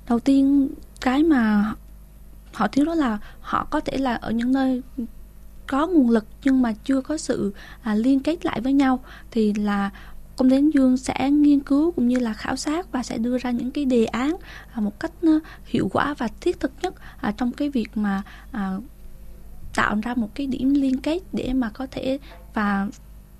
Đầu 0.09 0.21
tiên 0.21 0.69
cái 1.00 1.23
mà 1.23 1.75
họ 2.52 2.69
thiếu 2.69 2.85
đó 2.85 2.95
là 2.95 3.19
họ 3.40 3.67
có 3.71 3.81
thể 3.81 3.97
là 3.97 4.14
ở 4.14 4.31
những 4.31 4.52
nơi 4.52 4.83
có 5.67 5.87
nguồn 5.87 6.11
lực 6.11 6.25
nhưng 6.45 6.62
mà 6.62 6.73
chưa 6.85 7.00
có 7.00 7.19
sự 7.19 7.52
à, 7.83 7.95
liên 7.95 8.21
kết 8.21 8.45
lại 8.45 8.61
với 8.61 8.73
nhau 8.73 9.05
thì 9.31 9.55
là 9.55 9.90
công 10.38 10.50
ty 10.50 10.57
dương 10.75 10.97
sẽ 10.97 11.30
nghiên 11.30 11.61
cứu 11.61 11.90
cũng 11.90 12.09
như 12.09 12.18
là 12.18 12.33
khảo 12.33 12.57
sát 12.57 12.92
và 12.92 13.02
sẽ 13.02 13.18
đưa 13.18 13.38
ra 13.38 13.50
những 13.50 13.71
cái 13.71 13.85
đề 13.85 14.04
án 14.04 14.37
à, 14.73 14.80
một 14.80 15.00
cách 15.00 15.12
hiệu 15.64 15.88
quả 15.92 16.14
và 16.18 16.28
thiết 16.40 16.61
thực 16.61 16.73
nhất 16.83 16.95
à, 17.21 17.33
trong 17.37 17.52
cái 17.52 17.71
việc 17.71 17.88
mà 17.95 18.23
à, 18.52 18.76
tạo 19.75 19.97
ra 20.02 20.14
một 20.14 20.28
cái 20.35 20.47
điểm 20.47 20.75
liên 20.75 21.00
kết 21.00 21.21
để 21.33 21.52
mà 21.52 21.71
có 21.71 21.87
thể 21.90 22.18
và 22.54 22.88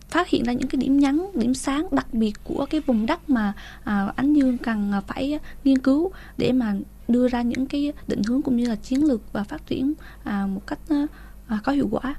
phát 0.09 0.29
hiện 0.29 0.45
ra 0.45 0.53
những 0.53 0.69
cái 0.69 0.81
điểm 0.81 0.99
nhấn, 0.99 1.21
điểm 1.35 1.55
sáng 1.55 1.87
đặc 1.91 2.15
biệt 2.15 2.33
của 2.45 2.67
cái 2.71 2.81
vùng 2.81 3.07
đất 3.07 3.31
mà 3.31 3.53
à, 3.85 4.13
Ánh 4.17 4.35
Dương 4.35 4.59
cần 4.59 4.93
phải 5.07 5.39
nghiên 5.65 5.79
cứu 5.79 6.11
để 6.39 6.53
mà 6.53 6.75
đưa 7.09 7.29
ra 7.29 7.43
những 7.43 7.67
cái 7.67 7.93
định 8.07 8.23
hướng 8.23 8.43
cũng 8.43 8.57
như 8.57 8.69
là 8.69 8.77
chiến 8.77 9.05
lược 9.05 9.33
và 9.33 9.45
phát 9.45 9.67
triển 9.67 9.93
à, 10.25 10.47
một 10.47 10.67
cách 10.67 10.79
à, 11.49 11.59
có 11.65 11.73
hiệu 11.73 11.89
quả. 11.91 12.15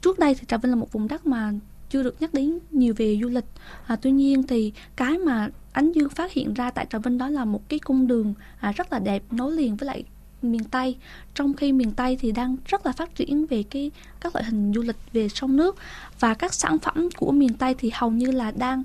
Trước 0.00 0.18
đây 0.18 0.34
thì 0.34 0.46
trà 0.48 0.56
vinh 0.56 0.70
là 0.70 0.76
một 0.76 0.92
vùng 0.92 1.08
đất 1.08 1.26
mà 1.26 1.52
chưa 1.90 2.02
được 2.02 2.22
nhắc 2.22 2.34
đến 2.34 2.58
nhiều 2.70 2.94
về 2.96 3.18
du 3.22 3.28
lịch. 3.28 3.44
À, 3.86 3.96
tuy 3.96 4.10
nhiên 4.10 4.42
thì 4.42 4.72
cái 4.96 5.18
mà 5.18 5.48
ánh 5.72 5.92
dương 5.92 6.08
phát 6.08 6.32
hiện 6.32 6.54
ra 6.54 6.70
tại 6.70 6.86
trà 6.90 6.98
vinh 6.98 7.18
đó 7.18 7.28
là 7.28 7.44
một 7.44 7.68
cái 7.68 7.78
cung 7.78 8.06
đường 8.06 8.34
à, 8.60 8.72
rất 8.72 8.92
là 8.92 8.98
đẹp 8.98 9.22
nối 9.30 9.52
liền 9.52 9.76
với 9.76 9.86
lại 9.86 10.04
miền 10.42 10.64
tây. 10.64 10.96
Trong 11.34 11.54
khi 11.54 11.72
miền 11.72 11.92
tây 11.92 12.18
thì 12.20 12.32
đang 12.32 12.56
rất 12.66 12.86
là 12.86 12.92
phát 12.92 13.14
triển 13.14 13.46
về 13.46 13.62
cái 13.62 13.90
các 14.20 14.34
loại 14.34 14.44
hình 14.44 14.72
du 14.74 14.82
lịch 14.82 14.96
về 15.12 15.28
sông 15.28 15.56
nước 15.56 15.76
và 16.20 16.34
các 16.34 16.54
sản 16.54 16.78
phẩm 16.78 17.08
của 17.16 17.32
miền 17.32 17.54
tây 17.54 17.74
thì 17.78 17.90
hầu 17.94 18.10
như 18.10 18.30
là 18.30 18.50
đang 18.50 18.82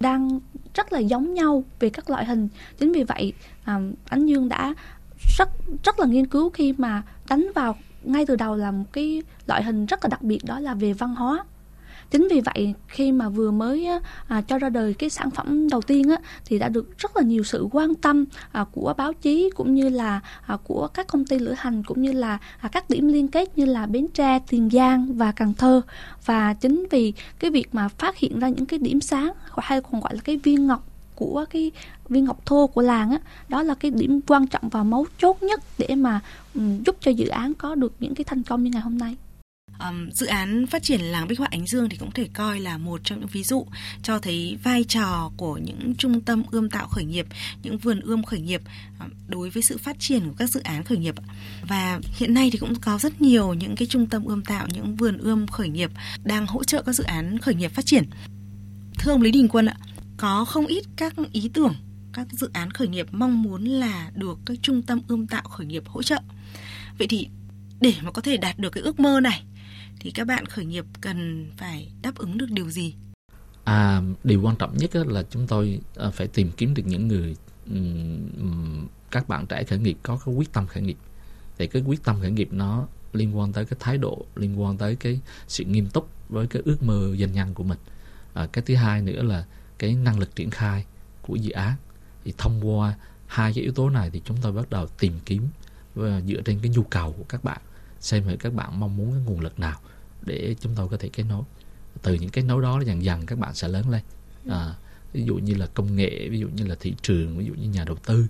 đang 0.00 0.40
rất 0.74 0.92
là 0.92 0.98
giống 0.98 1.34
nhau 1.34 1.64
về 1.80 1.90
các 1.90 2.10
loại 2.10 2.24
hình. 2.24 2.48
Chính 2.78 2.92
vì 2.92 3.02
vậy 3.02 3.32
à, 3.64 3.80
ánh 4.04 4.26
dương 4.26 4.48
đã 4.48 4.74
rất 5.38 5.48
rất 5.84 6.00
là 6.00 6.06
nghiên 6.06 6.26
cứu 6.26 6.50
khi 6.50 6.74
mà 6.78 7.02
đánh 7.28 7.48
vào 7.54 7.76
ngay 8.02 8.26
từ 8.26 8.36
đầu 8.36 8.56
là 8.56 8.70
một 8.70 8.84
cái 8.92 9.22
loại 9.46 9.62
hình 9.62 9.86
rất 9.86 10.04
là 10.04 10.08
đặc 10.08 10.22
biệt 10.22 10.38
đó 10.44 10.60
là 10.60 10.74
về 10.74 10.92
văn 10.92 11.14
hóa 11.14 11.44
chính 12.12 12.28
vì 12.30 12.40
vậy 12.40 12.74
khi 12.88 13.12
mà 13.12 13.28
vừa 13.28 13.50
mới 13.50 13.88
à, 14.28 14.40
cho 14.40 14.58
ra 14.58 14.68
đời 14.68 14.94
cái 14.94 15.10
sản 15.10 15.30
phẩm 15.30 15.68
đầu 15.68 15.82
tiên 15.82 16.08
á, 16.10 16.16
thì 16.44 16.58
đã 16.58 16.68
được 16.68 16.98
rất 16.98 17.16
là 17.16 17.22
nhiều 17.22 17.44
sự 17.44 17.68
quan 17.72 17.94
tâm 17.94 18.24
à, 18.52 18.64
của 18.72 18.94
báo 18.96 19.12
chí 19.12 19.50
cũng 19.54 19.74
như 19.74 19.88
là 19.88 20.20
à, 20.46 20.56
của 20.64 20.88
các 20.94 21.06
công 21.06 21.24
ty 21.24 21.38
lữ 21.38 21.54
hành 21.56 21.82
cũng 21.82 22.02
như 22.02 22.12
là 22.12 22.38
à, 22.60 22.68
các 22.72 22.90
điểm 22.90 23.08
liên 23.08 23.28
kết 23.28 23.58
như 23.58 23.64
là 23.64 23.86
bến 23.86 24.06
tre 24.14 24.38
tiền 24.48 24.70
giang 24.72 25.14
và 25.14 25.32
cần 25.32 25.54
thơ. 25.54 25.80
Và 26.24 26.54
chính 26.54 26.86
vì 26.90 27.12
cái 27.38 27.50
việc 27.50 27.74
mà 27.74 27.88
phát 27.88 28.16
hiện 28.16 28.38
ra 28.38 28.48
những 28.48 28.66
cái 28.66 28.78
điểm 28.78 29.00
sáng 29.00 29.32
hay 29.56 29.80
còn 29.80 30.00
gọi 30.00 30.14
là 30.14 30.20
cái 30.24 30.36
viên 30.36 30.66
ngọc 30.66 30.88
của 31.14 31.44
cái 31.50 31.70
viên 32.08 32.24
ngọc 32.24 32.46
thô 32.46 32.66
của 32.66 32.82
làng 32.82 33.10
á 33.10 33.18
đó 33.48 33.62
là 33.62 33.74
cái 33.74 33.90
điểm 33.90 34.20
quan 34.26 34.46
trọng 34.46 34.68
và 34.68 34.82
mấu 34.82 35.06
chốt 35.18 35.42
nhất 35.42 35.60
để 35.78 35.94
mà 35.94 36.20
um, 36.54 36.82
giúp 36.82 36.96
cho 37.00 37.10
dự 37.10 37.26
án 37.26 37.54
có 37.54 37.74
được 37.74 37.92
những 38.00 38.14
cái 38.14 38.24
thành 38.24 38.42
công 38.42 38.62
như 38.64 38.70
ngày 38.70 38.82
hôm 38.82 38.98
nay 38.98 39.16
um, 39.88 40.10
dự 40.10 40.26
án 40.26 40.66
phát 40.66 40.82
triển 40.82 41.00
làng 41.00 41.28
bích 41.28 41.38
họa 41.38 41.48
ánh 41.50 41.66
dương 41.66 41.88
thì 41.88 41.96
cũng 41.96 42.10
thể 42.10 42.28
coi 42.32 42.60
là 42.60 42.78
một 42.78 43.00
trong 43.04 43.20
những 43.20 43.28
ví 43.32 43.42
dụ 43.42 43.66
cho 44.02 44.18
thấy 44.18 44.58
vai 44.62 44.84
trò 44.84 45.30
của 45.36 45.56
những 45.56 45.94
trung 45.98 46.20
tâm 46.20 46.42
ươm 46.50 46.70
tạo 46.70 46.88
khởi 46.88 47.04
nghiệp 47.04 47.26
những 47.62 47.78
vườn 47.78 48.00
ươm 48.00 48.22
khởi 48.22 48.40
nghiệp 48.40 48.62
đối 49.28 49.50
với 49.50 49.62
sự 49.62 49.78
phát 49.78 49.96
triển 50.00 50.28
của 50.28 50.34
các 50.38 50.50
dự 50.50 50.60
án 50.60 50.84
khởi 50.84 50.98
nghiệp 50.98 51.14
và 51.68 52.00
hiện 52.16 52.34
nay 52.34 52.50
thì 52.52 52.58
cũng 52.58 52.74
có 52.74 52.98
rất 52.98 53.20
nhiều 53.20 53.54
những 53.54 53.74
cái 53.76 53.88
trung 53.88 54.06
tâm 54.06 54.24
ươm 54.24 54.44
tạo 54.44 54.66
những 54.74 54.96
vườn 54.96 55.18
ươm 55.18 55.46
khởi 55.46 55.68
nghiệp 55.68 55.90
đang 56.24 56.46
hỗ 56.46 56.64
trợ 56.64 56.82
các 56.82 56.92
dự 56.92 57.04
án 57.04 57.38
khởi 57.38 57.54
nghiệp 57.54 57.72
phát 57.74 57.86
triển. 57.86 58.04
Thưa 58.98 59.12
ông 59.12 59.22
lý 59.22 59.30
đình 59.30 59.48
quân 59.48 59.66
ạ 59.66 59.76
có 60.16 60.44
không 60.44 60.66
ít 60.66 60.84
các 60.96 61.14
ý 61.32 61.50
tưởng 61.54 61.74
các 62.12 62.26
dự 62.32 62.50
án 62.52 62.70
khởi 62.70 62.88
nghiệp 62.88 63.06
mong 63.12 63.42
muốn 63.42 63.64
là 63.64 64.10
được 64.14 64.38
các 64.46 64.56
trung 64.62 64.82
tâm 64.82 65.00
ươm 65.08 65.26
tạo 65.26 65.42
khởi 65.42 65.66
nghiệp 65.66 65.82
hỗ 65.86 66.02
trợ? 66.02 66.18
Vậy 66.98 67.06
thì 67.08 67.28
để 67.80 67.94
mà 68.02 68.10
có 68.10 68.22
thể 68.22 68.36
đạt 68.36 68.58
được 68.58 68.70
cái 68.70 68.82
ước 68.82 69.00
mơ 69.00 69.20
này 69.20 69.42
thì 70.00 70.10
các 70.10 70.26
bạn 70.26 70.46
khởi 70.46 70.64
nghiệp 70.64 70.84
cần 71.00 71.50
phải 71.56 71.92
đáp 72.02 72.14
ứng 72.14 72.38
được 72.38 72.50
điều 72.50 72.70
gì? 72.70 72.94
À, 73.64 74.02
điều 74.24 74.42
quan 74.42 74.56
trọng 74.56 74.76
nhất 74.76 74.90
là 74.94 75.22
chúng 75.30 75.46
tôi 75.46 75.80
à, 75.96 76.10
phải 76.10 76.26
tìm 76.26 76.50
kiếm 76.56 76.74
được 76.74 76.82
những 76.86 77.08
người 77.08 77.36
các 79.10 79.28
bạn 79.28 79.46
trẻ 79.46 79.64
khởi 79.64 79.78
nghiệp 79.78 79.96
có 80.02 80.18
cái 80.24 80.34
quyết 80.34 80.52
tâm 80.52 80.66
khởi 80.66 80.82
nghiệp. 80.82 80.96
Thì 81.58 81.66
cái 81.66 81.82
quyết 81.82 82.04
tâm 82.04 82.20
khởi 82.20 82.30
nghiệp 82.30 82.48
nó 82.52 82.86
liên 83.12 83.38
quan 83.38 83.52
tới 83.52 83.64
cái 83.64 83.76
thái 83.80 83.98
độ, 83.98 84.26
liên 84.36 84.60
quan 84.60 84.78
tới 84.78 84.96
cái 84.96 85.20
sự 85.48 85.64
nghiêm 85.64 85.88
túc 85.88 86.08
với 86.28 86.46
cái 86.46 86.62
ước 86.64 86.82
mơ 86.82 87.16
doanh 87.18 87.32
nhân 87.32 87.54
của 87.54 87.64
mình. 87.64 87.78
À, 88.34 88.46
cái 88.46 88.64
thứ 88.66 88.74
hai 88.74 89.02
nữa 89.02 89.22
là 89.22 89.44
cái 89.78 89.94
năng 89.94 90.18
lực 90.18 90.36
triển 90.36 90.50
khai 90.50 90.84
của 91.22 91.36
dự 91.36 91.50
án. 91.50 91.74
Thì 92.24 92.32
thông 92.38 92.68
qua 92.68 92.94
hai 93.26 93.52
cái 93.54 93.62
yếu 93.62 93.72
tố 93.72 93.90
này 93.90 94.10
thì 94.10 94.22
chúng 94.24 94.36
tôi 94.42 94.52
bắt 94.52 94.70
đầu 94.70 94.86
tìm 94.86 95.12
kiếm 95.24 95.48
và 95.94 96.20
dựa 96.20 96.40
trên 96.44 96.58
cái 96.62 96.70
nhu 96.70 96.82
cầu 96.82 97.14
của 97.18 97.24
các 97.28 97.44
bạn 97.44 97.60
xem 98.02 98.24
thử 98.24 98.36
các 98.36 98.54
bạn 98.54 98.80
mong 98.80 98.96
muốn 98.96 99.12
cái 99.12 99.22
nguồn 99.26 99.40
lực 99.40 99.58
nào 99.58 99.80
để 100.22 100.56
chúng 100.60 100.74
tôi 100.74 100.88
có 100.88 100.96
thể 100.96 101.08
kết 101.08 101.22
nối. 101.22 101.42
Từ 102.02 102.14
những 102.14 102.30
kết 102.30 102.42
nối 102.42 102.62
đó 102.62 102.80
dần 102.86 103.04
dần 103.04 103.26
các 103.26 103.38
bạn 103.38 103.54
sẽ 103.54 103.68
lớn 103.68 103.90
lên. 103.90 104.02
À, 104.48 104.74
ví 105.12 105.24
dụ 105.24 105.34
như 105.34 105.54
là 105.54 105.66
công 105.66 105.96
nghệ 105.96 106.28
ví 106.28 106.38
dụ 106.38 106.48
như 106.48 106.66
là 106.66 106.74
thị 106.80 106.94
trường 107.02 107.38
ví 107.38 107.44
dụ 107.44 107.54
như 107.54 107.68
nhà 107.68 107.84
đầu 107.84 107.96
tư 107.96 108.26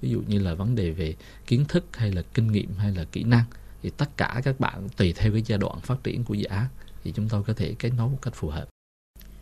ví 0.00 0.10
dụ 0.10 0.22
như 0.28 0.38
là 0.38 0.54
vấn 0.54 0.74
đề 0.74 0.90
về 0.90 1.14
kiến 1.46 1.64
thức 1.68 1.84
hay 1.92 2.12
là 2.12 2.22
kinh 2.34 2.52
nghiệm 2.52 2.76
hay 2.78 2.92
là 2.92 3.04
kỹ 3.04 3.24
năng 3.24 3.44
thì 3.82 3.90
tất 3.90 4.16
cả 4.16 4.40
các 4.44 4.60
bạn 4.60 4.88
tùy 4.96 5.12
theo 5.12 5.32
cái 5.32 5.42
giai 5.46 5.58
đoạn 5.58 5.80
phát 5.80 6.04
triển 6.04 6.24
của 6.24 6.34
dự 6.34 6.44
án 6.44 6.66
thì 7.04 7.12
chúng 7.12 7.28
tôi 7.28 7.42
có 7.42 7.52
thể 7.52 7.74
kết 7.78 7.90
nối 7.96 8.08
một 8.10 8.18
cách 8.22 8.34
phù 8.34 8.48
hợp. 8.48 8.68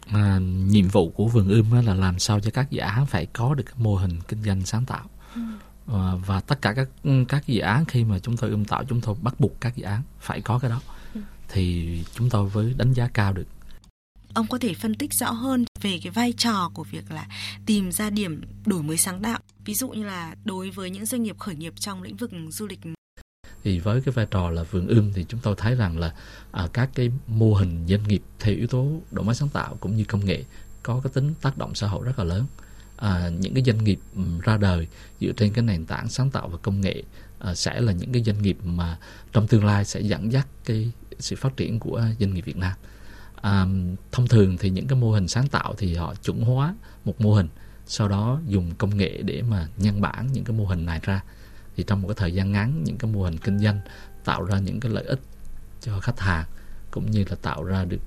À, 0.07 0.39
nhiệm 0.67 0.89
vụ 0.89 1.11
của 1.11 1.29
vườn 1.29 1.49
ươm 1.49 1.87
là 1.87 1.95
làm 1.95 2.19
sao 2.19 2.41
cho 2.41 2.51
các 2.51 2.71
dự 2.71 2.81
án 2.81 3.07
phải 3.07 3.27
có 3.27 3.55
được 3.55 3.65
mô 3.77 3.97
hình 3.97 4.21
kinh 4.29 4.43
doanh 4.43 4.67
sáng 4.67 4.85
tạo. 4.85 5.11
Ừ. 5.35 5.41
à, 5.87 6.15
và 6.27 6.41
tất 6.41 6.63
cả 6.63 6.73
các 6.73 6.89
các 7.29 7.47
dự 7.47 7.61
án 7.61 7.85
khi 7.85 8.05
mà 8.05 8.19
chúng 8.19 8.37
tôi 8.37 8.51
ươm 8.51 8.65
tạo 8.65 8.85
chúng 8.89 9.01
tôi 9.01 9.15
bắt 9.23 9.41
buộc 9.41 9.61
các 9.61 9.77
dự 9.77 9.85
án 9.85 10.03
phải 10.21 10.41
có 10.41 10.59
cái 10.59 10.71
đó. 10.71 10.81
Thì 11.49 11.99
chúng 12.15 12.31
tôi 12.31 12.49
với 12.49 12.75
đánh 12.77 12.93
giá 12.93 13.09
cao 13.09 13.33
được. 13.33 13.47
Ông 14.35 14.47
có 14.47 14.59
thể 14.59 14.75
phân 14.75 14.95
tích 14.95 15.15
rõ 15.15 15.31
hơn 15.31 15.65
về 15.83 15.99
cái 16.03 16.11
vai 16.11 16.33
trò 16.33 16.71
của 16.75 16.85
việc 16.85 17.11
là 17.11 17.27
tìm 17.67 17.93
ra 17.93 18.11
điểm 18.11 18.43
đổi 18.67 18.83
mới 18.83 18.97
sáng 18.97 19.23
tạo 19.23 19.39
ví 19.65 19.75
dụ 19.75 19.89
như 19.89 20.05
là 20.05 20.35
đối 20.45 20.71
với 20.71 20.91
những 20.91 21.07
doanh 21.07 21.23
nghiệp 21.23 21.39
khởi 21.39 21.55
nghiệp 21.55 21.73
trong 21.77 22.03
lĩnh 22.03 22.17
vực 22.17 22.31
du 22.51 22.67
lịch? 22.67 22.81
Thì 23.63 23.79
với 23.79 24.01
cái 24.01 24.13
vai 24.13 24.27
trò 24.31 24.51
là 24.51 24.63
vườn 24.63 24.87
ươm 24.87 25.13
thì 25.13 25.25
chúng 25.29 25.41
tôi 25.41 25.55
thấy 25.59 25.75
rằng 25.75 25.99
là 25.99 26.15
à, 26.53 26.69
các 26.73 26.91
cái 26.95 27.11
mô 27.27 27.55
hình 27.55 27.87
doanh 27.89 28.09
nghiệp 28.09 28.23
theo 28.39 28.55
yếu 28.55 28.67
tố 28.67 29.01
đổi 29.11 29.25
mới 29.25 29.35
sáng 29.35 29.49
tạo 29.49 29.77
cũng 29.81 29.97
như 29.97 30.05
công 30.05 30.25
nghệ 30.25 30.45
có 30.83 31.01
cái 31.05 31.13
tính 31.15 31.35
tác 31.41 31.59
động 31.59 31.75
xã 31.75 31.87
hội 31.87 32.05
rất 32.05 32.19
là 32.19 32.25
lớn 32.25 32.47
à, 33.05 33.31
những 33.39 33.55
cái 33.55 33.63
doanh 33.67 33.85
nghiệp 33.85 33.99
ừ, 34.17 34.23
ra 34.43 34.57
đời 34.57 34.87
dựa 35.21 35.33
trên 35.37 35.53
cái 35.53 35.65
nền 35.65 35.87
tảng 35.87 36.09
sáng 36.09 36.31
tạo 36.31 36.49
và 36.49 36.59
công 36.59 36.81
nghệ 36.81 37.03
à, 37.39 37.55
sẽ 37.55 37.81
là 37.81 37.93
những 37.93 38.13
cái 38.13 38.23
doanh 38.23 38.43
nghiệp 38.43 38.59
mà 38.65 38.99
trong 39.33 39.47
tương 39.47 39.65
lai 39.65 39.85
sẽ 39.85 40.01
dẫn 40.01 40.33
dắt 40.33 40.47
cái 40.65 40.93
sự 41.19 41.37
phát 41.37 41.57
triển 41.57 41.79
của 41.79 42.03
doanh 42.21 42.35
nghiệp 42.35 42.41
Việt 42.41 42.57
Nam. 42.57 42.73
À, 43.41 43.67
thông 44.13 44.29
thường 44.29 44.57
thì 44.57 44.71
những 44.71 44.87
cái 44.87 44.99
mô 44.99 45.13
hình 45.13 45.29
sáng 45.29 45.49
tạo 45.49 45.75
thì 45.79 45.95
họ 45.95 46.15
chuẩn 46.15 46.41
hóa 46.41 46.75
một 47.05 47.21
mô 47.21 47.35
hình 47.35 47.49
sau 47.87 48.09
đó 48.09 48.41
dùng 48.47 48.75
công 48.75 48.97
nghệ 48.97 49.23
để 49.23 49.43
mà 49.43 49.69
nhân 49.77 50.01
bản 50.01 50.29
những 50.33 50.45
cái 50.45 50.57
mô 50.57 50.67
hình 50.67 50.87
này 50.87 51.01
ra. 51.03 51.23
Thì 51.77 51.85
trong 51.87 52.03
một 52.03 52.09
cái 52.09 52.15
thời 52.19 52.35
gian 52.35 52.53
ngắn 52.53 52.85
những 52.85 52.99
cái 52.99 53.11
mô 53.11 53.23
hình 53.23 53.39
kinh 53.39 53.59
doanh 53.59 53.81
tạo 54.25 54.43
ra 54.43 54.59
những 54.59 54.81
cái 54.81 54.93
lợi 54.93 55.05
ích 55.05 55.21
cho 55.81 56.01
khách 56.01 56.21
hàng 56.21 56.45
cũng 56.91 57.11
như 57.11 57.25
là 57.31 57.37
tạo 57.43 57.65
ra 57.65 57.85
được 57.85 58.01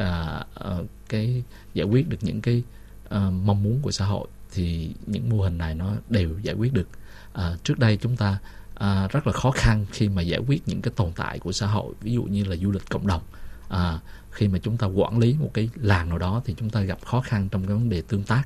uh, 0.00 0.80
uh, 0.80 0.86
cái 1.08 1.42
giải 1.74 1.86
quyết 1.86 2.08
được 2.08 2.18
những 2.20 2.40
cái 2.40 2.62
uh, 3.06 3.32
mong 3.44 3.62
muốn 3.62 3.80
của 3.82 3.90
xã 3.90 4.04
hội 4.04 4.28
thì 4.52 4.94
những 5.06 5.28
mô 5.28 5.42
hình 5.42 5.58
này 5.58 5.74
nó 5.74 5.94
đều 6.08 6.38
giải 6.42 6.54
quyết 6.54 6.72
được. 6.72 6.88
À, 7.32 7.56
trước 7.64 7.78
đây 7.78 7.96
chúng 7.96 8.16
ta 8.16 8.38
à, 8.74 9.08
rất 9.08 9.26
là 9.26 9.32
khó 9.32 9.50
khăn 9.50 9.86
khi 9.92 10.08
mà 10.08 10.22
giải 10.22 10.40
quyết 10.46 10.62
những 10.68 10.82
cái 10.82 10.92
tồn 10.96 11.12
tại 11.16 11.38
của 11.38 11.52
xã 11.52 11.66
hội 11.66 11.94
ví 12.00 12.12
dụ 12.12 12.22
như 12.22 12.44
là 12.44 12.56
du 12.56 12.70
lịch 12.70 12.88
cộng 12.88 13.06
đồng. 13.06 13.22
À, 13.68 13.98
khi 14.30 14.48
mà 14.48 14.58
chúng 14.62 14.76
ta 14.76 14.86
quản 14.86 15.18
lý 15.18 15.36
một 15.40 15.50
cái 15.54 15.70
làng 15.74 16.08
nào 16.08 16.18
đó 16.18 16.42
thì 16.44 16.54
chúng 16.58 16.70
ta 16.70 16.80
gặp 16.80 16.98
khó 17.04 17.20
khăn 17.20 17.48
trong 17.48 17.66
cái 17.66 17.76
vấn 17.76 17.88
đề 17.88 18.02
tương 18.02 18.24
tác 18.24 18.42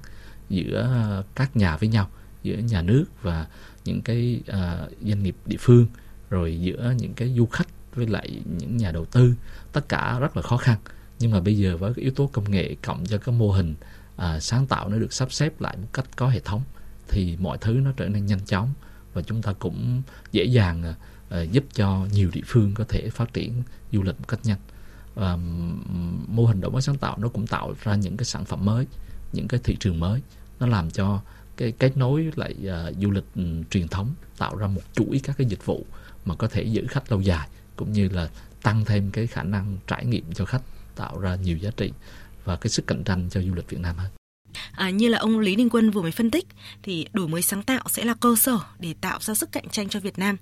giữa 0.48 1.22
các 1.34 1.56
nhà 1.56 1.76
với 1.76 1.88
nhau 1.88 2.08
giữa 2.42 2.56
nhà 2.56 2.82
nước 2.82 3.04
và 3.22 3.46
những 3.84 4.02
cái 4.02 4.40
à, 4.46 4.86
doanh 5.02 5.22
nghiệp 5.22 5.36
địa 5.46 5.56
phương 5.60 5.86
rồi 6.30 6.60
giữa 6.60 6.94
những 6.98 7.14
cái 7.14 7.34
du 7.36 7.46
khách 7.46 7.66
với 7.94 8.06
lại 8.06 8.42
những 8.58 8.76
nhà 8.76 8.92
đầu 8.92 9.04
tư. 9.04 9.34
Tất 9.72 9.88
cả 9.88 10.18
rất 10.20 10.36
là 10.36 10.42
khó 10.42 10.56
khăn. 10.56 10.78
Nhưng 11.18 11.30
mà 11.30 11.40
bây 11.40 11.56
giờ 11.56 11.76
với 11.76 11.94
cái 11.94 12.02
yếu 12.02 12.12
tố 12.12 12.30
công 12.32 12.50
nghệ 12.50 12.76
cộng 12.82 13.06
cho 13.06 13.18
cái 13.18 13.34
mô 13.34 13.50
hình 13.50 13.74
à, 14.16 14.40
sáng 14.40 14.66
tạo 14.66 14.88
nó 14.88 14.98
được 14.98 15.12
sắp 15.12 15.32
xếp 15.32 15.60
lại 15.60 15.76
một 15.76 15.88
cách 15.92 16.06
có 16.16 16.28
hệ 16.28 16.40
thống 16.40 16.62
thì 17.08 17.36
mọi 17.40 17.58
thứ 17.58 17.72
nó 17.72 17.92
trở 17.96 18.08
nên 18.08 18.26
nhanh 18.26 18.44
chóng 18.46 18.72
và 19.14 19.22
chúng 19.22 19.42
ta 19.42 19.52
cũng 19.52 20.02
dễ 20.32 20.44
dàng 20.44 20.82
à, 20.82 20.94
à 21.30 21.42
giúp 21.42 21.64
cho 21.74 22.06
nhiều 22.12 22.30
địa 22.32 22.40
phương 22.46 22.74
có 22.74 22.84
thể 22.88 23.10
phát 23.10 23.32
triển 23.32 23.62
du 23.92 24.02
lịch 24.02 24.18
một 24.18 24.28
cách 24.28 24.40
nhanh. 24.44 24.58
Và 25.14 25.36
mô 26.28 26.46
hình 26.46 26.60
đổi 26.60 26.70
mới 26.70 26.82
sáng 26.82 26.96
tạo 26.96 27.18
nó 27.18 27.28
cũng 27.28 27.46
tạo 27.46 27.74
ra 27.82 27.94
những 27.94 28.16
cái 28.16 28.24
sản 28.24 28.44
phẩm 28.44 28.64
mới 28.64 28.86
những 29.32 29.48
cái 29.48 29.60
thị 29.64 29.76
trường 29.80 30.00
mới. 30.00 30.22
Nó 30.60 30.66
làm 30.66 30.90
cho 30.90 31.20
cái 31.56 31.72
kết 31.72 31.96
nối 31.96 32.30
lại 32.36 32.54
à, 32.68 32.90
du 33.00 33.10
lịch 33.10 33.24
um, 33.34 33.64
truyền 33.64 33.88
thống 33.88 34.14
tạo 34.38 34.56
ra 34.56 34.66
một 34.66 34.80
chuỗi 34.92 35.20
các 35.24 35.36
cái 35.38 35.46
dịch 35.46 35.66
vụ 35.66 35.86
mà 36.24 36.34
có 36.34 36.48
thể 36.48 36.62
giữ 36.62 36.86
khách 36.88 37.10
lâu 37.12 37.20
dài 37.20 37.48
cũng 37.76 37.92
như 37.92 38.08
là 38.08 38.28
tăng 38.62 38.84
thêm 38.84 39.10
cái 39.10 39.26
khả 39.26 39.42
năng 39.42 39.76
trải 39.86 40.04
nghiệm 40.04 40.32
cho 40.32 40.44
khách 40.44 40.62
tạo 40.96 41.18
ra 41.18 41.34
nhiều 41.34 41.56
giá 41.56 41.70
trị 41.76 41.92
và 42.44 42.56
cái 42.56 42.70
sức 42.70 42.86
cạnh 42.86 43.04
tranh 43.04 43.28
cho 43.30 43.42
du 43.42 43.54
lịch 43.54 43.70
Việt 43.70 43.80
Nam 43.80 43.96
hơn. 43.96 44.10
À, 44.72 44.90
như 44.90 45.08
là 45.08 45.18
ông 45.18 45.38
Lý 45.38 45.56
Đình 45.56 45.70
Quân 45.70 45.90
vừa 45.90 46.02
mới 46.02 46.10
phân 46.10 46.30
tích 46.30 46.46
thì 46.82 47.06
đổi 47.12 47.28
mới 47.28 47.42
sáng 47.42 47.62
tạo 47.62 47.82
sẽ 47.88 48.04
là 48.04 48.14
cơ 48.14 48.36
sở 48.36 48.58
để 48.78 48.94
tạo 49.00 49.18
ra 49.20 49.34
sức 49.34 49.52
cạnh 49.52 49.68
tranh 49.68 49.88
cho 49.88 50.00
Việt 50.00 50.18
Nam 50.18 50.36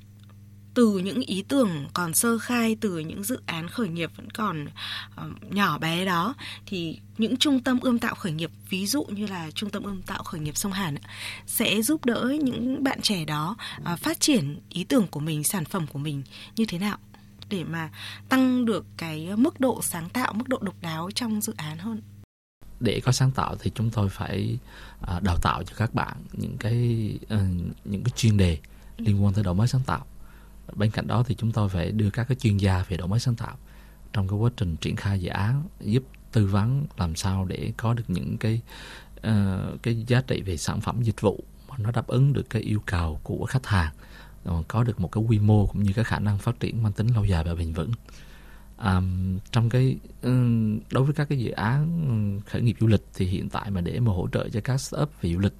từ 0.74 0.98
những 0.98 1.20
ý 1.20 1.44
tưởng 1.48 1.86
còn 1.94 2.14
sơ 2.14 2.38
khai 2.38 2.76
từ 2.80 2.98
những 2.98 3.22
dự 3.22 3.40
án 3.46 3.68
khởi 3.68 3.88
nghiệp 3.88 4.10
vẫn 4.16 4.30
còn 4.30 4.66
uh, 4.66 5.52
nhỏ 5.52 5.78
bé 5.78 6.04
đó 6.04 6.34
thì 6.66 6.98
những 7.18 7.36
trung 7.36 7.60
tâm 7.60 7.80
ươm 7.80 7.98
tạo 7.98 8.14
khởi 8.14 8.32
nghiệp 8.32 8.50
ví 8.68 8.86
dụ 8.86 9.04
như 9.04 9.26
là 9.26 9.50
trung 9.50 9.70
tâm 9.70 9.82
ươm 9.82 10.02
tạo 10.02 10.22
khởi 10.22 10.40
nghiệp 10.40 10.56
sông 10.56 10.72
Hàn 10.72 10.94
sẽ 11.46 11.82
giúp 11.82 12.04
đỡ 12.04 12.34
những 12.42 12.84
bạn 12.84 13.00
trẻ 13.00 13.24
đó 13.24 13.56
uh, 13.92 13.98
phát 13.98 14.20
triển 14.20 14.60
ý 14.68 14.84
tưởng 14.84 15.06
của 15.06 15.20
mình 15.20 15.44
sản 15.44 15.64
phẩm 15.64 15.86
của 15.86 15.98
mình 15.98 16.22
như 16.56 16.64
thế 16.64 16.78
nào 16.78 16.98
để 17.52 17.64
mà 17.64 17.90
tăng 18.28 18.64
được 18.64 18.86
cái 18.96 19.30
mức 19.36 19.60
độ 19.60 19.82
sáng 19.82 20.08
tạo 20.08 20.32
mức 20.32 20.48
độ 20.48 20.58
độc 20.60 20.74
đáo 20.80 21.10
trong 21.14 21.40
dự 21.40 21.52
án 21.56 21.78
hơn? 21.78 22.00
Để 22.80 23.00
có 23.04 23.12
sáng 23.12 23.30
tạo 23.30 23.56
thì 23.60 23.70
chúng 23.74 23.90
tôi 23.90 24.08
phải 24.08 24.58
uh, 25.16 25.22
đào 25.22 25.36
tạo 25.42 25.62
cho 25.62 25.74
các 25.76 25.94
bạn 25.94 26.16
những 26.32 26.56
cái 26.58 27.10
uh, 27.24 27.40
những 27.84 28.04
cái 28.04 28.12
chuyên 28.16 28.36
đề 28.36 28.58
liên 28.96 29.24
quan 29.24 29.34
tới 29.34 29.44
đổi 29.44 29.54
mới 29.54 29.68
sáng 29.68 29.82
tạo. 29.86 30.06
Bên 30.74 30.90
cạnh 30.90 31.06
đó 31.06 31.22
thì 31.26 31.34
chúng 31.34 31.52
tôi 31.52 31.68
phải 31.68 31.90
đưa 31.90 32.10
các 32.10 32.28
cái 32.28 32.36
chuyên 32.36 32.56
gia 32.56 32.84
về 32.88 32.96
đổi 32.96 33.08
mới 33.08 33.20
sáng 33.20 33.34
tạo 33.34 33.56
trong 34.12 34.28
cái 34.28 34.38
quá 34.38 34.50
trình 34.56 34.76
triển 34.76 34.96
khai 34.96 35.20
dự 35.20 35.28
án 35.28 35.62
giúp 35.80 36.02
tư 36.32 36.46
vấn 36.46 36.86
làm 36.96 37.16
sao 37.16 37.44
để 37.44 37.72
có 37.76 37.94
được 37.94 38.04
những 38.08 38.36
cái 38.38 38.60
uh, 39.16 39.82
cái 39.82 40.04
giá 40.06 40.20
trị 40.20 40.42
về 40.42 40.56
sản 40.56 40.80
phẩm 40.80 41.02
dịch 41.02 41.20
vụ 41.20 41.44
mà 41.68 41.76
nó 41.78 41.90
đáp 41.90 42.06
ứng 42.06 42.32
được 42.32 42.50
cái 42.50 42.62
yêu 42.62 42.82
cầu 42.86 43.20
của 43.22 43.46
khách 43.46 43.66
hàng 43.66 43.92
Ờ, 44.44 44.62
có 44.68 44.84
được 44.84 45.00
một 45.00 45.12
cái 45.12 45.24
quy 45.24 45.38
mô 45.38 45.66
cũng 45.66 45.82
như 45.82 45.92
cái 45.92 46.04
khả 46.04 46.18
năng 46.18 46.38
phát 46.38 46.60
triển 46.60 46.82
mang 46.82 46.92
tính 46.92 47.06
lâu 47.06 47.24
dài 47.24 47.44
và 47.44 47.54
bền 47.54 47.72
vững. 47.72 47.92
À, 48.76 49.00
trong 49.52 49.70
cái 49.70 49.96
ừ, 50.22 50.30
đối 50.90 51.04
với 51.04 51.14
các 51.14 51.28
cái 51.28 51.38
dự 51.38 51.50
án 51.50 52.06
ừ, 52.08 52.40
khởi 52.50 52.62
nghiệp 52.62 52.76
du 52.80 52.86
lịch 52.86 53.04
thì 53.14 53.26
hiện 53.26 53.48
tại 53.48 53.70
mà 53.70 53.80
để 53.80 54.00
mà 54.00 54.12
hỗ 54.12 54.28
trợ 54.32 54.48
cho 54.48 54.60
các 54.64 54.80
startup 54.80 55.10
về 55.22 55.32
du 55.32 55.38
lịch 55.38 55.54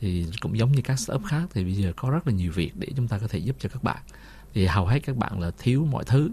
thì 0.00 0.26
cũng 0.40 0.58
giống 0.58 0.72
như 0.72 0.82
các 0.82 0.98
startup 0.98 1.24
khác 1.26 1.42
thì 1.54 1.64
bây 1.64 1.74
giờ 1.74 1.92
có 1.96 2.10
rất 2.10 2.26
là 2.26 2.32
nhiều 2.32 2.52
việc 2.52 2.76
để 2.76 2.88
chúng 2.96 3.08
ta 3.08 3.18
có 3.18 3.28
thể 3.28 3.38
giúp 3.38 3.56
cho 3.58 3.68
các 3.68 3.82
bạn. 3.82 4.02
Thì 4.54 4.66
hầu 4.66 4.86
hết 4.86 4.98
các 5.00 5.16
bạn 5.16 5.40
là 5.40 5.50
thiếu 5.58 5.84
mọi 5.90 6.04
thứ 6.04 6.30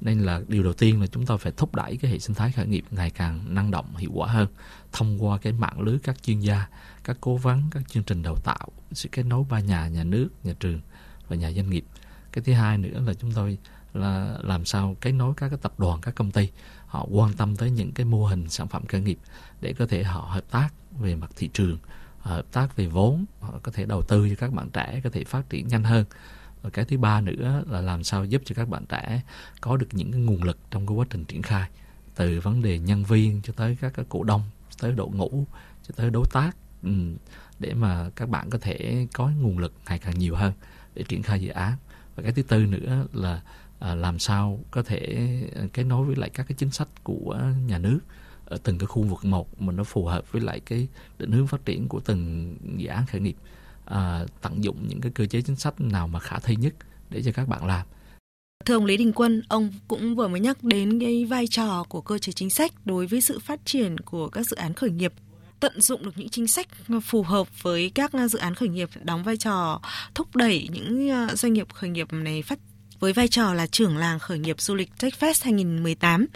nên 0.00 0.20
là 0.20 0.40
điều 0.48 0.62
đầu 0.62 0.72
tiên 0.72 1.00
là 1.00 1.06
chúng 1.06 1.26
ta 1.26 1.36
phải 1.36 1.52
thúc 1.56 1.74
đẩy 1.74 1.96
cái 1.96 2.10
hệ 2.10 2.18
sinh 2.18 2.34
thái 2.34 2.52
khởi 2.52 2.66
nghiệp 2.66 2.84
ngày 2.90 3.10
càng 3.10 3.54
năng 3.54 3.70
động 3.70 3.96
hiệu 3.96 4.10
quả 4.14 4.28
hơn 4.28 4.48
thông 4.92 5.24
qua 5.24 5.38
cái 5.38 5.52
mạng 5.52 5.80
lưới 5.80 5.98
các 5.98 6.22
chuyên 6.22 6.40
gia 6.40 6.66
các 7.04 7.16
cố 7.20 7.36
vấn 7.36 7.62
các 7.70 7.82
chương 7.88 8.02
trình 8.02 8.22
đào 8.22 8.36
tạo 8.44 8.68
sự 8.92 9.08
kết 9.12 9.22
nối 9.22 9.44
ba 9.50 9.60
nhà 9.60 9.88
nhà 9.88 10.04
nước 10.04 10.28
nhà 10.44 10.54
trường 10.60 10.80
và 11.28 11.36
nhà 11.36 11.52
doanh 11.52 11.70
nghiệp. 11.70 11.84
Cái 12.32 12.44
thứ 12.44 12.52
hai 12.52 12.78
nữa 12.78 13.00
là 13.06 13.14
chúng 13.14 13.32
tôi 13.32 13.58
là 13.94 14.38
làm 14.42 14.64
sao 14.64 14.96
kết 15.00 15.12
nối 15.12 15.34
các 15.36 15.48
cái 15.48 15.58
tập 15.62 15.72
đoàn, 15.78 16.00
các 16.00 16.14
công 16.14 16.30
ty, 16.30 16.48
họ 16.86 17.06
quan 17.10 17.32
tâm 17.32 17.56
tới 17.56 17.70
những 17.70 17.92
cái 17.92 18.06
mô 18.06 18.26
hình 18.26 18.48
sản 18.48 18.68
phẩm 18.68 18.86
khởi 18.86 19.00
nghiệp 19.00 19.18
để 19.60 19.72
có 19.72 19.86
thể 19.86 20.04
họ 20.04 20.20
hợp 20.20 20.50
tác 20.50 20.68
về 21.00 21.14
mặt 21.14 21.30
thị 21.36 21.50
trường 21.52 21.78
hợp 22.18 22.52
tác 22.52 22.76
về 22.76 22.86
vốn, 22.86 23.24
họ 23.40 23.54
có 23.62 23.72
thể 23.72 23.84
đầu 23.84 24.02
tư 24.02 24.28
cho 24.28 24.34
các 24.38 24.52
bạn 24.52 24.70
trẻ 24.70 25.00
có 25.04 25.10
thể 25.10 25.24
phát 25.24 25.50
triển 25.50 25.68
nhanh 25.68 25.84
hơn. 25.84 26.04
Và 26.62 26.70
cái 26.70 26.84
thứ 26.84 26.98
ba 26.98 27.20
nữa 27.20 27.62
là 27.66 27.80
làm 27.80 28.04
sao 28.04 28.24
giúp 28.24 28.42
cho 28.44 28.54
các 28.54 28.68
bạn 28.68 28.86
trẻ 28.86 29.22
có 29.60 29.76
được 29.76 29.88
những 29.92 30.12
cái 30.12 30.20
nguồn 30.20 30.42
lực 30.42 30.58
trong 30.70 30.86
cái 30.86 30.96
quá 30.96 31.06
trình 31.10 31.24
triển 31.24 31.42
khai, 31.42 31.68
từ 32.14 32.40
vấn 32.40 32.62
đề 32.62 32.78
nhân 32.78 33.04
viên 33.04 33.40
cho 33.42 33.52
tới 33.56 33.76
các 33.80 33.92
cái 33.94 34.04
cổ 34.08 34.22
đông, 34.22 34.42
tới 34.80 34.92
đội 34.92 35.08
ngũ, 35.10 35.46
cho 35.88 35.94
tới 35.96 36.10
đối 36.10 36.26
tác 36.32 36.56
để 37.58 37.74
mà 37.74 38.10
các 38.16 38.28
bạn 38.28 38.50
có 38.50 38.58
thể 38.58 39.06
có 39.12 39.30
nguồn 39.40 39.58
lực 39.58 39.72
ngày 39.88 39.98
càng 39.98 40.18
nhiều 40.18 40.36
hơn 40.36 40.52
để 40.98 41.04
triển 41.08 41.22
khai 41.22 41.40
dự 41.40 41.48
án. 41.48 41.72
Và 42.16 42.22
cái 42.22 42.32
thứ 42.32 42.42
tư 42.42 42.66
nữa 42.66 43.06
là 43.12 43.42
à, 43.78 43.94
làm 43.94 44.18
sao 44.18 44.60
có 44.70 44.82
thể 44.82 45.30
à, 45.56 45.62
kết 45.72 45.84
nối 45.84 46.06
với 46.06 46.16
lại 46.16 46.30
các 46.30 46.48
cái 46.48 46.56
chính 46.58 46.70
sách 46.70 46.88
của 47.04 47.40
nhà 47.66 47.78
nước 47.78 47.98
ở 48.44 48.58
từng 48.62 48.78
cái 48.78 48.86
khu 48.86 49.02
vực 49.02 49.24
một 49.24 49.62
mà 49.62 49.72
nó 49.72 49.84
phù 49.84 50.04
hợp 50.04 50.32
với 50.32 50.42
lại 50.42 50.60
cái 50.60 50.88
định 51.18 51.32
hướng 51.32 51.46
phát 51.46 51.64
triển 51.64 51.88
của 51.88 52.00
từng 52.00 52.56
dự 52.76 52.86
án 52.86 53.06
khởi 53.06 53.20
nghiệp. 53.20 53.36
À, 53.84 54.24
tận 54.42 54.64
dụng 54.64 54.88
những 54.88 55.00
cái 55.00 55.12
cơ 55.14 55.26
chế 55.26 55.42
chính 55.42 55.56
sách 55.56 55.80
nào 55.80 56.08
mà 56.08 56.18
khả 56.18 56.38
thi 56.38 56.56
nhất 56.56 56.74
để 57.10 57.22
cho 57.22 57.32
các 57.32 57.48
bạn 57.48 57.66
làm. 57.66 57.86
Thưa 58.66 58.74
ông 58.74 58.84
Lý 58.84 58.96
Đình 58.96 59.12
Quân, 59.12 59.42
ông 59.48 59.72
cũng 59.88 60.16
vừa 60.16 60.28
mới 60.28 60.40
nhắc 60.40 60.64
đến 60.64 61.00
cái 61.00 61.24
vai 61.24 61.46
trò 61.46 61.84
của 61.88 62.00
cơ 62.00 62.18
chế 62.18 62.32
chính 62.32 62.50
sách 62.50 62.72
đối 62.84 63.06
với 63.06 63.20
sự 63.20 63.38
phát 63.38 63.60
triển 63.64 63.98
của 63.98 64.28
các 64.28 64.46
dự 64.46 64.56
án 64.56 64.74
khởi 64.74 64.90
nghiệp 64.90 65.12
tận 65.60 65.80
dụng 65.80 66.04
được 66.04 66.18
những 66.18 66.28
chính 66.28 66.48
sách 66.48 66.66
ờ, 66.88 67.00
phù 67.00 67.22
hợp 67.22 67.62
với 67.62 67.90
các 67.94 68.12
ờ, 68.12 68.28
dự 68.28 68.38
án 68.38 68.54
khởi 68.54 68.68
nghiệp 68.68 68.88
đóng 69.02 69.22
vai 69.22 69.36
trò 69.36 69.80
thúc 70.14 70.36
đẩy 70.36 70.68
những 70.72 71.10
ờ, 71.10 71.34
doanh 71.34 71.52
nghiệp 71.52 71.66
khởi 71.74 71.90
nghiệp 71.90 72.12
này 72.12 72.42
phát 72.42 72.58
với 73.00 73.12
vai 73.12 73.28
trò 73.28 73.54
là 73.54 73.66
trưởng 73.66 73.96
làng 73.96 74.18
khởi 74.18 74.38
nghiệp 74.38 74.60
du 74.60 74.74
lịch 74.74 74.90
TechFest 74.98 75.44
2018. 75.44 76.26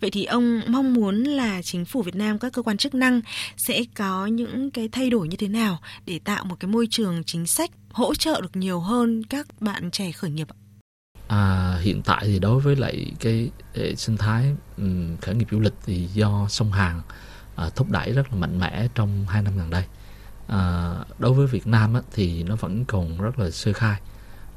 Vậy 0.00 0.10
thì 0.10 0.24
ông 0.24 0.62
mong 0.66 0.94
muốn 0.94 1.24
là 1.24 1.62
chính 1.62 1.84
phủ 1.84 2.02
Việt 2.02 2.16
Nam, 2.16 2.38
các 2.38 2.52
cơ 2.52 2.62
quan 2.62 2.76
chức 2.76 2.94
năng 2.94 3.20
sẽ 3.56 3.82
có 3.94 4.26
những 4.26 4.70
cái 4.70 4.88
thay 4.92 5.10
đổi 5.10 5.28
như 5.28 5.36
thế 5.36 5.48
nào 5.48 5.78
để 6.06 6.20
tạo 6.24 6.44
một 6.44 6.56
cái 6.60 6.70
môi 6.70 6.86
trường 6.90 7.24
chính 7.24 7.46
sách 7.46 7.70
hỗ 7.92 8.14
trợ 8.14 8.40
được 8.40 8.56
nhiều 8.56 8.80
hơn 8.80 9.22
các 9.24 9.46
bạn 9.60 9.90
trẻ 9.90 10.12
khởi 10.12 10.30
nghiệp 10.30 10.48
ạ? 10.48 10.56
À, 11.28 11.76
hiện 11.82 12.02
tại 12.04 12.20
thì 12.26 12.38
đối 12.38 12.60
với 12.60 12.76
lại 12.76 13.12
cái 13.20 13.50
hệ 13.74 13.94
sinh 13.94 14.16
thái 14.16 14.44
um, 14.76 15.16
khởi 15.16 15.34
nghiệp 15.34 15.46
du 15.50 15.60
lịch 15.60 15.74
thì 15.86 16.08
do 16.14 16.46
sông 16.48 16.72
Hàn 16.72 17.00
à, 17.60 17.70
thúc 17.76 17.90
đẩy 17.90 18.12
rất 18.12 18.32
là 18.32 18.38
mạnh 18.38 18.58
mẽ 18.58 18.88
trong 18.94 19.26
hai 19.28 19.42
năm 19.42 19.56
gần 19.56 19.70
đây. 19.70 19.84
À, 20.46 20.94
đối 21.18 21.32
với 21.32 21.46
Việt 21.46 21.66
Nam 21.66 21.94
á, 21.94 22.00
thì 22.12 22.42
nó 22.42 22.56
vẫn 22.56 22.84
còn 22.84 23.18
rất 23.20 23.38
là 23.38 23.50
sơ 23.50 23.72
khai 23.72 24.00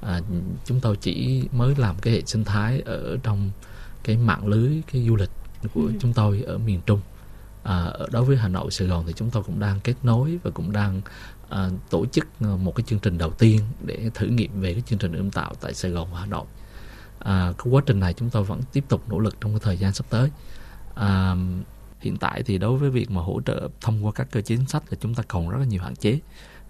à, 0.02 0.22
chúng 0.66 0.80
tôi 0.80 0.96
chỉ 0.96 1.48
mới 1.52 1.76
làm 1.78 1.96
cái 2.02 2.14
hệ 2.14 2.22
sinh 2.26 2.44
thái 2.44 2.82
ở 2.86 3.18
trong 3.24 3.52
cái 4.04 4.18
mạng 4.18 4.48
lưới 4.48 4.82
cái 4.92 5.06
du 5.08 5.16
lịch 5.16 5.30
của 5.74 5.82
ừ. 5.82 5.94
chúng 6.00 6.14
tôi 6.14 6.44
ở 6.48 6.58
miền 6.58 6.82
Trung 6.86 7.02
à, 7.64 7.92
đối 8.12 8.24
với 8.24 8.38
Hà 8.38 8.48
Nội 8.48 8.72
Sài 8.72 8.88
Gòn 8.88 9.04
thì 9.08 9.14
chúng 9.14 9.30
tôi 9.30 9.44
cũng 9.44 9.60
đang 9.60 9.80
kết 9.80 9.96
nối 10.04 10.40
và 10.44 10.52
cũng 10.52 10.72
đang 10.72 11.02
à, 11.50 11.70
tổ 11.90 12.06
chức 12.06 12.42
một 12.42 12.76
cái 12.76 12.84
chương 12.88 13.00
trình 13.00 13.18
đầu 13.18 13.30
tiên 13.32 13.60
để 13.86 14.10
thử 14.14 14.28
nghiệm 14.28 14.62
về 14.62 14.74
cái 14.74 14.84
chương 14.86 15.00
trình 15.00 15.14
ươm 15.14 15.32
tạo 15.32 15.54
tại 15.62 15.74
Sài 15.74 15.92
Gòn 15.92 16.12
và 16.12 16.20
Hà 16.20 16.26
Nội 16.26 16.46
à, 17.20 17.54
cái 17.58 17.66
quá 17.72 17.82
trình 17.86 18.00
này 18.00 18.14
chúng 18.14 18.30
tôi 18.30 18.44
vẫn 18.44 18.62
tiếp 18.74 18.84
tục 18.90 19.10
nỗ 19.10 19.20
lực 19.20 19.42
trong 19.42 19.52
cái 19.52 19.60
thời 19.64 19.78
gian 19.78 19.94
sắp 19.94 20.06
tới 20.10 20.30
à, 20.96 21.36
hiện 22.04 22.18
tại 22.18 22.44
thì 22.44 22.58
đối 22.58 22.78
với 22.78 22.90
việc 22.90 23.12
mà 23.12 23.22
hỗ 23.22 23.42
trợ 23.46 23.70
thông 23.82 24.06
qua 24.06 24.12
các 24.12 24.28
cơ 24.32 24.42
chế 24.42 24.56
chính 24.56 24.68
sách 24.68 24.84
là 24.90 24.98
chúng 25.02 25.16
ta 25.16 25.24
còn 25.28 25.50
rất 25.50 25.58
là 25.58 25.66
nhiều 25.66 25.82
hạn 25.82 25.96
chế. 25.96 26.20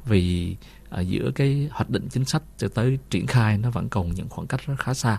Vì 0.05 0.55
à, 0.89 1.01
giữa 1.01 1.31
cái 1.35 1.69
hoạch 1.71 1.89
định 1.89 2.07
chính 2.09 2.25
sách 2.25 2.43
cho 2.57 2.67
tới 2.67 2.99
triển 3.09 3.27
khai 3.27 3.57
nó 3.57 3.69
vẫn 3.69 3.89
còn 3.89 4.11
những 4.11 4.29
khoảng 4.29 4.47
cách 4.47 4.61
rất 4.65 4.75
khá 4.79 4.93
xa. 4.93 5.17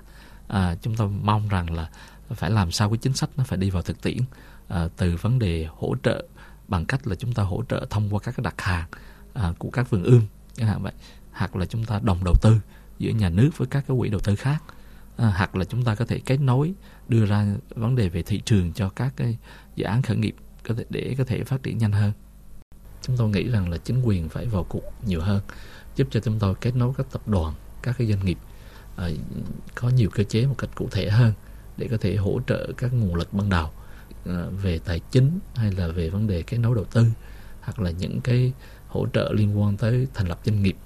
À, 0.49 0.77
chúng 0.83 0.97
ta 0.97 1.05
mong 1.23 1.49
rằng 1.49 1.75
là 1.75 1.91
phải 2.31 2.51
làm 2.51 2.71
sao 2.71 2.91
cái 2.91 2.99
chính 2.99 3.13
sách 3.13 3.31
nó 3.37 3.45
phải 3.45 3.59
đi 3.59 3.71
vào 3.71 3.83
thực 3.83 4.03
tiễn 4.03 4.19
à, 4.69 4.89
từ 4.97 5.17
vấn 5.17 5.39
đề 5.39 5.69
hỗ 5.77 5.95
trợ 6.03 6.27
bằng 6.69 6.87
cách 6.87 7.07
là 7.07 7.15
chúng 7.15 7.33
ta 7.33 7.43
hỗ 7.43 7.65
trợ 7.69 7.87
thông 7.91 8.15
qua 8.15 8.21
các 8.25 8.37
cái 8.37 8.45
đặt 8.45 8.55
hàng 8.59 8.89
à, 9.35 9.53
của 9.59 9.71
các 9.71 9.91
vườn 9.91 10.03
ươm 10.03 10.23
chẳng 10.55 10.69
hạn 10.69 10.83
vậy 10.83 10.93
hoặc 11.33 11.57
là 11.57 11.67
chúng 11.67 11.85
ta 11.85 12.01
đồng 12.03 12.25
đầu 12.25 12.35
tư 12.43 12.61
giữa 12.99 13.11
nhà 13.11 13.29
nước 13.29 13.51
với 13.57 13.67
các 13.67 13.85
cái 13.89 13.97
quỹ 13.99 14.09
đầu 14.09 14.21
tư 14.21 14.37
khác 14.37 14.63
à, 15.17 15.33
hoặc 15.37 15.57
là 15.57 15.65
chúng 15.65 15.85
ta 15.85 15.95
có 15.95 16.05
thể 16.05 16.21
kết 16.27 16.37
nối 16.41 16.75
đưa 17.09 17.27
ra 17.27 17.47
vấn 17.69 17.97
đề 17.97 18.09
về 18.09 18.23
thị 18.23 18.43
trường 18.45 18.73
cho 18.73 18.89
các 18.89 19.13
cái 19.17 19.39
dự 19.77 19.85
án 19.85 20.03
khởi 20.03 20.17
nghiệp 20.17 20.35
có 20.69 20.75
thể 20.75 20.85
để 20.91 21.15
có 21.19 21.25
thể 21.25 21.45
phát 21.45 21.63
triển 21.63 21.79
nhanh 21.79 21.93
hơn 21.93 22.13
chúng 23.03 23.17
tôi 23.17 23.29
nghĩ 23.29 23.49
rằng 23.49 23.71
là 23.71 23.77
chính 23.77 24.03
quyền 24.03 24.29
phải 24.29 24.47
vào 24.47 24.67
cuộc 24.69 24.83
nhiều 25.07 25.21
hơn 25.21 25.43
giúp 25.97 26.09
cho 26.11 26.21
chúng 26.21 26.39
tôi 26.39 26.55
kết 26.55 26.77
nối 26.77 26.93
các 26.97 27.07
tập 27.13 27.29
đoàn 27.29 27.55
các 27.83 27.99
cái 27.99 28.07
doanh 28.07 28.25
nghiệp 28.25 28.39
à, 28.97 29.09
có 29.75 29.89
nhiều 29.89 30.11
cơ 30.11 30.25
chế 30.25 30.47
một 30.47 30.55
cách 30.59 30.71
cụ 30.75 30.89
thể 30.91 31.11
hơn 31.11 31.33
để 31.77 31.89
có 31.91 31.97
thể 32.01 32.17
hỗ 32.17 32.41
trợ 32.47 32.73
các 32.77 32.93
nguồn 32.93 33.15
lực 33.15 33.33
ban 33.33 33.49
đầu 33.49 33.71
à, 34.27 34.45
về 34.63 34.79
tài 34.79 35.01
chính 35.11 35.39
hay 35.55 35.73
là 35.73 35.89
về 35.89 36.11
vấn 36.11 36.27
đề 36.27 36.43
kết 36.43 36.59
nối 36.59 36.75
đầu 36.75 36.85
tư 36.85 37.07
hoặc 37.61 37.81
là 37.81 37.91
những 37.91 38.21
cái 38.21 38.53
hỗ 38.89 39.07
trợ 39.13 39.33
liên 39.33 39.61
quan 39.61 39.77
tới 39.77 40.07
thành 40.15 40.29
lập 40.29 40.39
doanh 40.45 40.63
nghiệp 40.63 40.77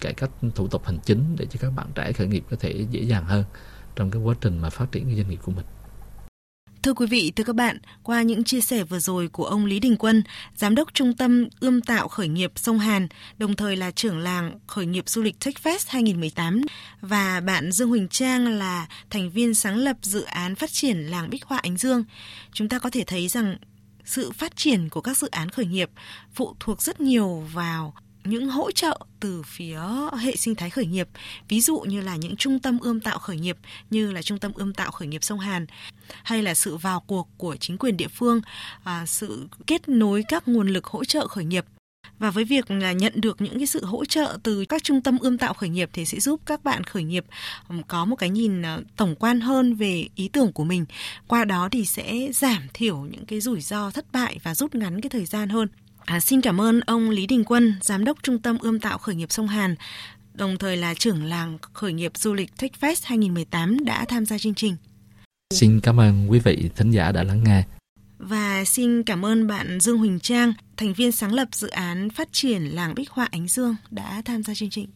cải 0.00 0.12
cách 0.14 0.30
thủ 0.54 0.68
tục 0.68 0.84
hành 0.84 0.98
chính 1.04 1.36
để 1.38 1.46
cho 1.50 1.58
các 1.62 1.70
bạn 1.70 1.86
trẻ 1.94 2.12
khởi 2.12 2.26
nghiệp 2.26 2.44
có 2.50 2.56
thể 2.60 2.86
dễ 2.90 3.00
dàng 3.00 3.24
hơn 3.24 3.44
trong 3.96 4.10
cái 4.10 4.22
quá 4.22 4.34
trình 4.40 4.58
mà 4.58 4.70
phát 4.70 4.92
triển 4.92 5.04
cái 5.06 5.16
doanh 5.16 5.30
nghiệp 5.30 5.38
của 5.42 5.52
mình 5.52 5.64
Thưa 6.82 6.94
quý 6.94 7.06
vị, 7.06 7.32
thưa 7.36 7.44
các 7.44 7.56
bạn, 7.56 7.78
qua 8.02 8.22
những 8.22 8.44
chia 8.44 8.60
sẻ 8.60 8.84
vừa 8.84 8.98
rồi 8.98 9.28
của 9.28 9.44
ông 9.44 9.66
Lý 9.66 9.80
Đình 9.80 9.96
Quân, 9.98 10.22
Giám 10.56 10.74
đốc 10.74 10.94
Trung 10.94 11.14
tâm 11.14 11.48
Ươm 11.60 11.80
tạo 11.80 12.08
Khởi 12.08 12.28
nghiệp 12.28 12.52
Sông 12.56 12.78
Hàn, 12.78 13.08
đồng 13.38 13.56
thời 13.56 13.76
là 13.76 13.90
trưởng 13.90 14.18
làng 14.18 14.58
khởi 14.66 14.86
nghiệp 14.86 15.08
du 15.08 15.22
lịch 15.22 15.36
TechFest 15.40 15.84
2018 15.88 16.60
và 17.00 17.40
bạn 17.40 17.72
Dương 17.72 17.88
Huỳnh 17.88 18.08
Trang 18.08 18.58
là 18.58 18.86
thành 19.10 19.30
viên 19.30 19.54
sáng 19.54 19.76
lập 19.76 19.96
dự 20.02 20.22
án 20.22 20.54
phát 20.54 20.72
triển 20.72 20.98
làng 20.98 21.30
Bích 21.30 21.44
Họa 21.44 21.58
Ánh 21.58 21.76
Dương. 21.76 22.04
Chúng 22.52 22.68
ta 22.68 22.78
có 22.78 22.90
thể 22.90 23.04
thấy 23.06 23.28
rằng 23.28 23.56
sự 24.04 24.30
phát 24.30 24.56
triển 24.56 24.88
của 24.88 25.00
các 25.00 25.16
dự 25.16 25.28
án 25.30 25.48
khởi 25.48 25.66
nghiệp 25.66 25.90
phụ 26.32 26.54
thuộc 26.60 26.82
rất 26.82 27.00
nhiều 27.00 27.44
vào 27.52 27.94
những 28.24 28.48
hỗ 28.48 28.70
trợ 28.70 28.98
từ 29.20 29.42
phía 29.46 29.80
hệ 30.18 30.36
sinh 30.36 30.54
thái 30.54 30.70
khởi 30.70 30.86
nghiệp 30.86 31.08
ví 31.48 31.60
dụ 31.60 31.80
như 31.80 32.00
là 32.00 32.16
những 32.16 32.36
trung 32.36 32.58
tâm 32.58 32.78
ươm 32.78 33.00
tạo 33.00 33.18
khởi 33.18 33.36
nghiệp 33.36 33.56
như 33.90 34.12
là 34.12 34.22
trung 34.22 34.38
tâm 34.38 34.52
ươm 34.54 34.74
tạo 34.74 34.90
khởi 34.90 35.08
nghiệp 35.08 35.24
sông 35.24 35.38
Hàn 35.38 35.66
hay 36.22 36.42
là 36.42 36.54
sự 36.54 36.76
vào 36.76 37.00
cuộc 37.06 37.28
của 37.36 37.56
chính 37.56 37.78
quyền 37.78 37.96
địa 37.96 38.08
phương 38.08 38.40
à, 38.84 39.06
sự 39.06 39.48
kết 39.66 39.88
nối 39.88 40.24
các 40.28 40.48
nguồn 40.48 40.68
lực 40.68 40.84
hỗ 40.84 41.04
trợ 41.04 41.28
khởi 41.28 41.44
nghiệp. 41.44 41.64
Và 42.18 42.30
với 42.30 42.44
việc 42.44 42.70
là 42.70 42.92
nhận 42.92 43.12
được 43.16 43.40
những 43.40 43.58
cái 43.58 43.66
sự 43.66 43.84
hỗ 43.84 44.04
trợ 44.04 44.38
từ 44.42 44.64
các 44.64 44.82
trung 44.82 45.00
tâm 45.00 45.18
ươm 45.18 45.38
tạo 45.38 45.54
khởi 45.54 45.68
nghiệp 45.68 45.90
thì 45.92 46.04
sẽ 46.04 46.20
giúp 46.20 46.40
các 46.46 46.64
bạn 46.64 46.84
khởi 46.84 47.02
nghiệp 47.02 47.24
có 47.88 48.04
một 48.04 48.16
cái 48.16 48.30
nhìn 48.30 48.62
à, 48.62 48.78
tổng 48.96 49.14
quan 49.14 49.40
hơn 49.40 49.74
về 49.74 50.06
ý 50.14 50.28
tưởng 50.28 50.52
của 50.52 50.64
mình. 50.64 50.84
Qua 51.28 51.44
đó 51.44 51.68
thì 51.72 51.84
sẽ 51.84 52.28
giảm 52.34 52.62
thiểu 52.74 52.96
những 52.96 53.24
cái 53.26 53.40
rủi 53.40 53.60
ro 53.60 53.90
thất 53.90 54.12
bại 54.12 54.38
và 54.42 54.54
rút 54.54 54.74
ngắn 54.74 55.00
cái 55.00 55.10
thời 55.10 55.24
gian 55.24 55.48
hơn. 55.48 55.68
À, 56.04 56.20
xin 56.20 56.40
cảm 56.40 56.60
ơn 56.60 56.80
ông 56.80 57.10
Lý 57.10 57.26
Đình 57.26 57.44
Quân, 57.44 57.74
Giám 57.80 58.04
đốc 58.04 58.22
Trung 58.22 58.38
tâm 58.38 58.58
Ươm 58.58 58.80
tạo 58.80 58.98
Khởi 58.98 59.14
nghiệp 59.14 59.32
Sông 59.32 59.48
Hàn, 59.48 59.74
đồng 60.34 60.58
thời 60.58 60.76
là 60.76 60.94
trưởng 60.94 61.24
làng 61.24 61.58
khởi 61.72 61.92
nghiệp 61.92 62.12
du 62.14 62.34
lịch 62.34 62.50
TechFest 62.58 63.02
2018 63.04 63.84
đã 63.84 64.04
tham 64.04 64.26
gia 64.26 64.38
chương 64.38 64.54
trình. 64.54 64.76
Xin 65.54 65.80
cảm 65.80 66.00
ơn 66.00 66.30
quý 66.30 66.38
vị 66.38 66.70
thính 66.76 66.90
giả 66.90 67.12
đã 67.12 67.22
lắng 67.22 67.44
nghe. 67.44 67.64
Và 68.18 68.64
xin 68.64 69.02
cảm 69.02 69.24
ơn 69.24 69.46
bạn 69.46 69.80
Dương 69.80 69.98
Huỳnh 69.98 70.20
Trang, 70.20 70.52
thành 70.76 70.92
viên 70.92 71.12
sáng 71.12 71.32
lập 71.32 71.48
dự 71.52 71.68
án 71.68 72.10
phát 72.10 72.28
triển 72.32 72.62
làng 72.62 72.94
Bích 72.94 73.10
Họa 73.10 73.28
Ánh 73.30 73.48
Dương 73.48 73.76
đã 73.90 74.22
tham 74.24 74.42
gia 74.42 74.54
chương 74.54 74.70
trình. 74.70 74.86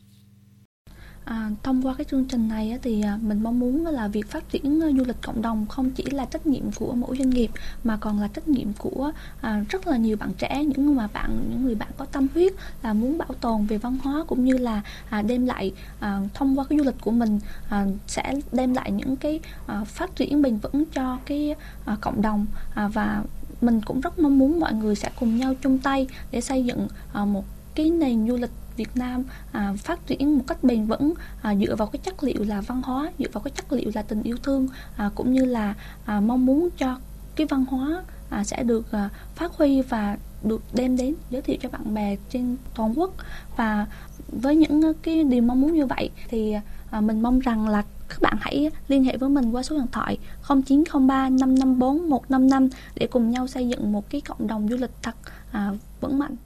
À, 1.25 1.51
thông 1.63 1.87
qua 1.87 1.95
cái 1.99 2.05
chương 2.11 2.25
trình 2.25 2.49
này 2.49 2.79
thì 2.83 3.03
à, 3.03 3.19
mình 3.23 3.43
mong 3.43 3.61
muốn 3.61 3.87
là 3.87 4.09
việc 4.09 4.31
phát 4.31 4.51
triển 4.51 4.83
à, 4.83 4.89
du 4.99 5.05
lịch 5.05 5.23
cộng 5.23 5.43
đồng 5.43 5.67
không 5.67 5.91
chỉ 5.91 6.05
là 6.11 6.25
trách 6.25 6.47
nhiệm 6.47 6.73
của 6.73 6.93
mỗi 6.93 7.17
doanh 7.19 7.31
nghiệp 7.31 7.51
mà 7.85 7.97
còn 7.97 8.21
là 8.21 8.29
trách 8.29 8.49
nhiệm 8.49 8.73
của 8.79 9.13
à, 9.41 9.65
rất 9.69 9.87
là 9.87 9.97
nhiều 9.97 10.17
bạn 10.17 10.33
trẻ 10.39 10.65
những 10.65 10.97
mà 10.97 11.09
bạn 11.13 11.47
những 11.51 11.65
người 11.65 11.75
bạn 11.75 11.89
có 11.97 12.05
tâm 12.05 12.27
huyết 12.35 12.53
là 12.83 12.93
muốn 12.93 13.19
bảo 13.19 13.35
tồn 13.41 13.67
về 13.67 13.79
văn 13.79 13.99
hóa 14.03 14.25
cũng 14.27 14.45
như 14.45 14.59
là 14.59 14.83
à, 15.11 15.23
đem 15.23 15.47
lại 15.47 15.73
à, 16.01 16.21
thông 16.35 16.59
qua 16.59 16.65
cái 16.65 16.79
du 16.79 16.85
lịch 16.85 17.01
của 17.01 17.11
mình 17.11 17.41
à, 17.69 17.87
sẽ 18.07 18.35
đem 18.53 18.75
lại 18.75 18.93
những 18.93 19.17
cái 19.17 19.41
à, 19.67 19.85
phát 19.85 20.17
triển 20.17 20.43
bền 20.43 20.57
vững 20.57 20.85
cho 20.85 21.19
cái 21.27 21.55
à, 21.85 21.97
cộng 22.01 22.23
đồng. 22.23 22.47
À, 22.75 22.89
và 22.89 23.23
mình 23.61 23.81
cũng 23.81 24.01
rất 24.01 24.19
mong 24.19 24.39
muốn 24.39 24.61
mọi 24.61 24.73
người 24.73 24.95
sẽ 24.95 25.11
cùng 25.21 25.37
nhau 25.37 25.55
chung 25.63 25.79
tay 25.79 26.07
để 26.31 26.41
xây 26.41 26.65
dựng 26.65 26.89
à, 27.13 27.25
một 27.25 27.45
cái 27.75 27.91
nền 27.91 28.29
du 28.29 28.37
lịch 28.37 28.51
Việt 28.77 28.91
Nam 28.95 29.25
à, 29.53 29.73
phát 29.79 30.07
triển 30.07 30.39
một 30.39 30.45
cách 30.47 30.65
bền 30.65 30.87
vững 30.87 31.15
à, 31.43 31.55
dựa 31.57 31.77
vào 31.77 31.89
cái 31.89 32.01
chất 32.05 32.25
liệu 32.25 32.45
là 32.45 32.61
văn 32.61 32.83
hóa 32.83 33.13
dựa 33.19 33.29
vào 33.33 33.43
cái 33.43 33.51
chất 33.51 33.73
liệu 33.73 33.91
là 33.95 34.03
tình 34.03 34.23
yêu 34.23 34.37
thương 34.43 34.69
à, 34.97 35.11
cũng 35.15 35.33
như 35.33 35.45
là 35.45 35.75
à, 36.05 36.21
mong 36.21 36.47
muốn 36.47 36.69
cho 36.77 36.99
cái 37.37 37.47
văn 37.51 37.65
hóa 37.65 38.03
à, 38.31 38.45
sẽ 38.45 38.63
được 38.63 38.93
à, 38.93 39.11
phát 39.35 39.53
huy 39.53 39.83
và 39.83 40.17
được 40.43 40.63
đem 40.75 40.97
đến 40.97 41.15
giới 41.31 41.43
thiệu 41.43 41.57
cho 41.61 41.69
bạn 41.69 41.95
bè 41.95 42.17
trên 42.31 42.57
toàn 42.75 42.99
quốc 42.99 43.15
và 43.57 43.87
với 44.29 44.57
những 44.57 44.95
cái 45.03 45.25
điều 45.25 45.43
mong 45.43 45.61
muốn 45.61 45.73
như 45.73 45.87
vậy 45.87 46.11
thì 46.29 46.55
à, 46.91 47.01
mình 47.01 47.23
mong 47.23 47.39
rằng 47.39 47.69
là 47.69 47.83
các 48.09 48.21
bạn 48.21 48.37
hãy 48.41 48.71
liên 48.89 49.05
hệ 49.05 49.17
với 49.17 49.29
mình 49.29 49.53
qua 49.53 49.63
số 49.63 49.77
điện 49.77 49.87
thoại 49.93 50.19
0903 50.49 51.29
554 51.29 52.11
155 52.11 52.69
để 52.95 53.07
cùng 53.07 53.31
nhau 53.31 53.47
xây 53.47 53.69
dựng 53.69 53.93
một 53.93 54.11
cái 54.11 54.21
cộng 54.21 54.47
đồng 54.47 54.69
du 54.69 54.77
lịch 54.77 54.91
thật 55.03 55.15
à, 55.53 55.71
vững 56.01 56.19
mạnh. 56.19 56.37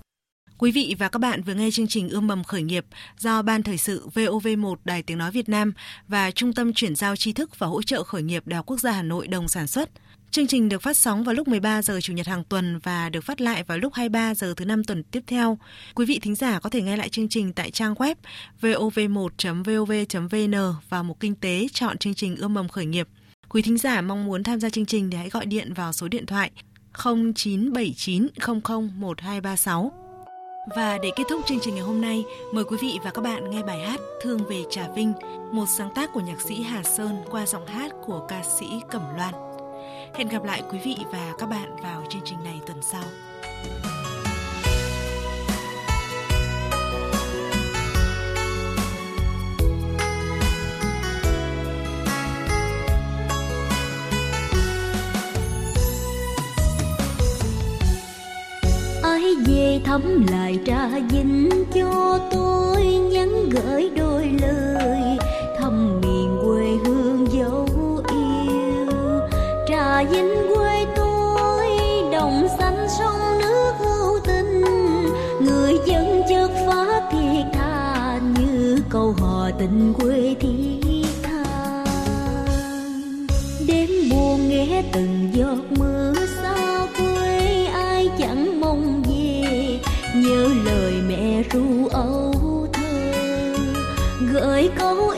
Quý 0.59 0.71
vị 0.71 0.94
và 0.99 1.09
các 1.09 1.18
bạn 1.18 1.42
vừa 1.42 1.55
nghe 1.55 1.71
chương 1.71 1.87
trình 1.87 2.09
Ươm 2.09 2.27
mầm 2.27 2.44
khởi 2.44 2.62
nghiệp 2.62 2.87
do 3.18 3.42
Ban 3.42 3.62
Thời 3.62 3.79
sự 3.79 4.09
VOV1 4.14 4.75
Đài 4.85 5.03
Tiếng 5.03 5.18
Nói 5.18 5.31
Việt 5.31 5.49
Nam 5.49 5.73
và 6.09 6.31
Trung 6.31 6.53
tâm 6.53 6.73
Chuyển 6.73 6.94
giao 6.97 7.16
tri 7.16 7.33
thức 7.33 7.59
và 7.59 7.66
hỗ 7.66 7.83
trợ 7.83 8.03
khởi 8.03 8.23
nghiệp 8.23 8.47
Đại 8.47 8.57
học 8.57 8.66
Quốc 8.66 8.81
gia 8.81 8.92
Hà 8.92 9.03
Nội 9.03 9.29
đồng 9.29 9.49
sản 9.49 9.66
xuất. 9.66 9.90
Chương 10.31 10.47
trình 10.47 10.68
được 10.68 10.83
phát 10.83 10.97
sóng 10.97 11.25
vào 11.25 11.35
lúc 11.35 11.49
13 11.49 11.83
giờ 11.83 12.01
Chủ 12.01 12.12
nhật 12.12 12.27
hàng 12.27 12.44
tuần 12.44 12.79
và 12.79 13.09
được 13.09 13.21
phát 13.25 13.40
lại 13.40 13.62
vào 13.62 13.79
lúc 13.79 13.94
23 13.94 14.35
giờ 14.35 14.55
thứ 14.57 14.64
năm 14.64 14.85
tuần 14.85 15.03
tiếp 15.03 15.21
theo. 15.27 15.59
Quý 15.94 16.07
vị 16.07 16.18
thính 16.23 16.35
giả 16.35 16.61
có 16.61 16.71
thể 16.71 16.83
nghe 16.83 16.97
lại 16.97 17.09
chương 17.09 17.29
trình 17.29 17.53
tại 17.53 17.71
trang 17.71 17.94
web 17.94 18.14
vov1.vov.vn 18.61 20.55
và 20.88 21.03
mục 21.03 21.21
kinh 21.21 21.35
tế 21.35 21.66
chọn 21.73 21.99
chương 21.99 22.14
trình 22.14 22.37
Ươm 22.37 22.55
mầm 22.55 22.68
khởi 22.68 22.87
nghiệp. 22.87 23.09
Quý 23.49 23.62
thính 23.62 23.79
giả 23.79 24.01
mong 24.01 24.25
muốn 24.25 24.42
tham 24.42 24.61
gia 24.61 24.71
chương 24.71 24.87
trình 24.87 25.11
thì 25.11 25.16
hãy 25.16 25.29
gọi 25.29 25.47
điện 25.47 25.73
vào 25.75 25.92
số 25.92 26.09
điện 26.09 26.27
thoại 26.27 26.51
0979 27.05 28.29
00 28.38 28.61
1236. 29.01 30.08
Và 30.76 30.98
để 30.98 31.11
kết 31.16 31.24
thúc 31.28 31.40
chương 31.46 31.61
trình 31.61 31.74
ngày 31.74 31.85
hôm 31.85 32.00
nay, 32.00 32.24
mời 32.52 32.64
quý 32.64 32.76
vị 32.81 32.98
và 33.04 33.11
các 33.11 33.22
bạn 33.22 33.50
nghe 33.50 33.62
bài 33.62 33.81
hát 33.81 34.00
Thương 34.22 34.38
về 34.48 34.64
Trà 34.70 34.88
Vinh, 34.88 35.12
một 35.52 35.66
sáng 35.68 35.94
tác 35.94 36.11
của 36.12 36.20
nhạc 36.20 36.40
sĩ 36.40 36.62
Hà 36.62 36.83
Sơn 36.83 37.16
qua 37.31 37.46
giọng 37.46 37.66
hát 37.66 37.92
của 38.07 38.26
ca 38.28 38.42
sĩ 38.59 38.66
Cẩm 38.90 39.02
Loan. 39.16 39.35
Hẹn 40.14 40.28
gặp 40.28 40.44
lại 40.44 40.62
quý 40.70 40.78
vị 40.85 40.96
và 41.12 41.33
các 41.38 41.46
bạn 41.46 41.76
vào 41.83 42.04
chương 42.09 42.22
trình 42.24 42.44
này 42.44 42.61
tuần 42.66 42.83
sau. 42.83 43.04
Ai 59.79 59.85
thăm 59.85 60.27
lại 60.31 60.59
trà 60.67 60.88
vinh 61.11 61.51
cho 61.75 62.19
tôi, 62.33 62.85
nhắn 62.85 63.51
gửi 63.51 63.91
đôi 63.97 64.31
lời 64.43 65.19
thăm 65.59 66.01
miền 66.01 66.38
quê 66.45 66.67
hương 66.85 67.27
dấu 67.33 67.67
yêu. 68.11 68.87
Trà 69.69 70.03
vinh 70.03 70.35
quê 70.55 70.87
tôi, 70.97 71.69
đồng 72.12 72.49
xanh 72.59 72.87
sông 72.99 73.38
nước 73.38 73.73
hữu 73.79 74.19
tình, 74.25 74.62
người 75.41 75.75
dân 75.87 76.23
chất 76.29 76.51
phát 76.67 77.03
thiệt 77.12 77.47
tha 77.53 78.21
như 78.38 78.79
câu 78.91 79.14
hò 79.21 79.51
tình 79.59 79.93
quê 80.01 80.35
thiết 80.41 81.07
tha. 81.23 81.85
Đêm 83.67 83.91
buồn 84.11 84.49
nghe 84.49 84.83
từng 84.93 85.31
giọt 85.33 85.79
mưa 85.79 86.14
ru 91.53 91.89
âu 91.89 92.67
thơ 92.73 92.83
gợi 94.33 94.71
câu 94.79 95.09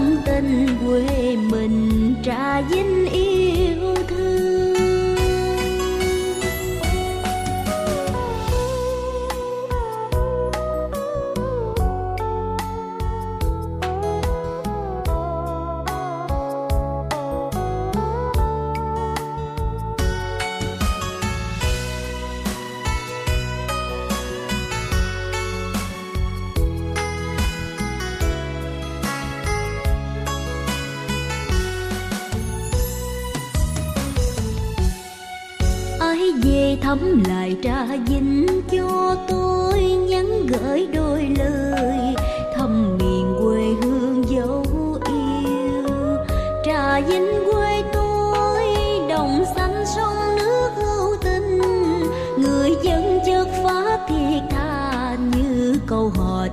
dáng 0.00 0.16
tình 0.24 0.66
quê 0.86 1.36
mình 1.36 2.14
trà 2.24 2.60
vinh 2.60 2.89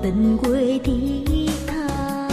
tình 0.08 0.38
quê 0.38 0.80
thi 0.84 1.48
tha. 1.68 2.30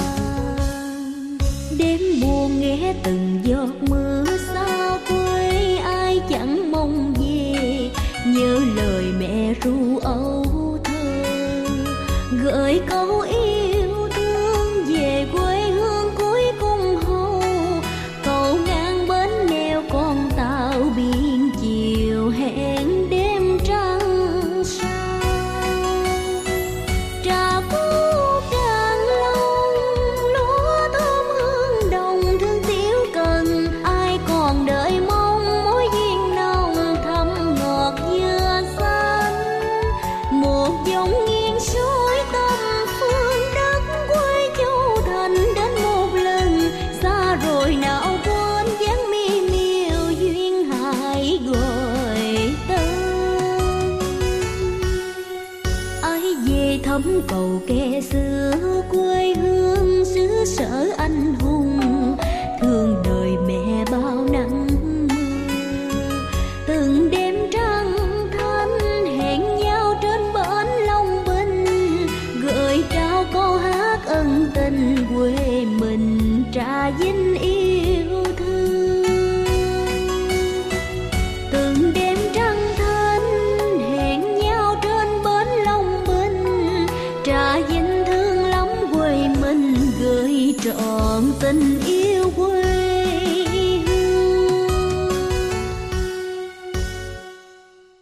Đêm 1.79 2.01
buồn 2.23 2.61
nghe 2.61 2.95
từng 3.03 3.41
giọt 3.45 3.89
mưa 3.89 4.25
xa 4.55 4.99
quê 5.09 5.77
ai 5.77 6.21
chẳng 6.31 6.73
mong 6.73 7.15
về. 7.15 7.91
Nhớ 8.27 8.61
lời 8.77 9.05
mẹ 9.19 9.55
ru 9.65 9.99
âu 9.99 10.79
thơ, 10.85 11.65
gửi 12.43 12.81
câu 12.87 13.21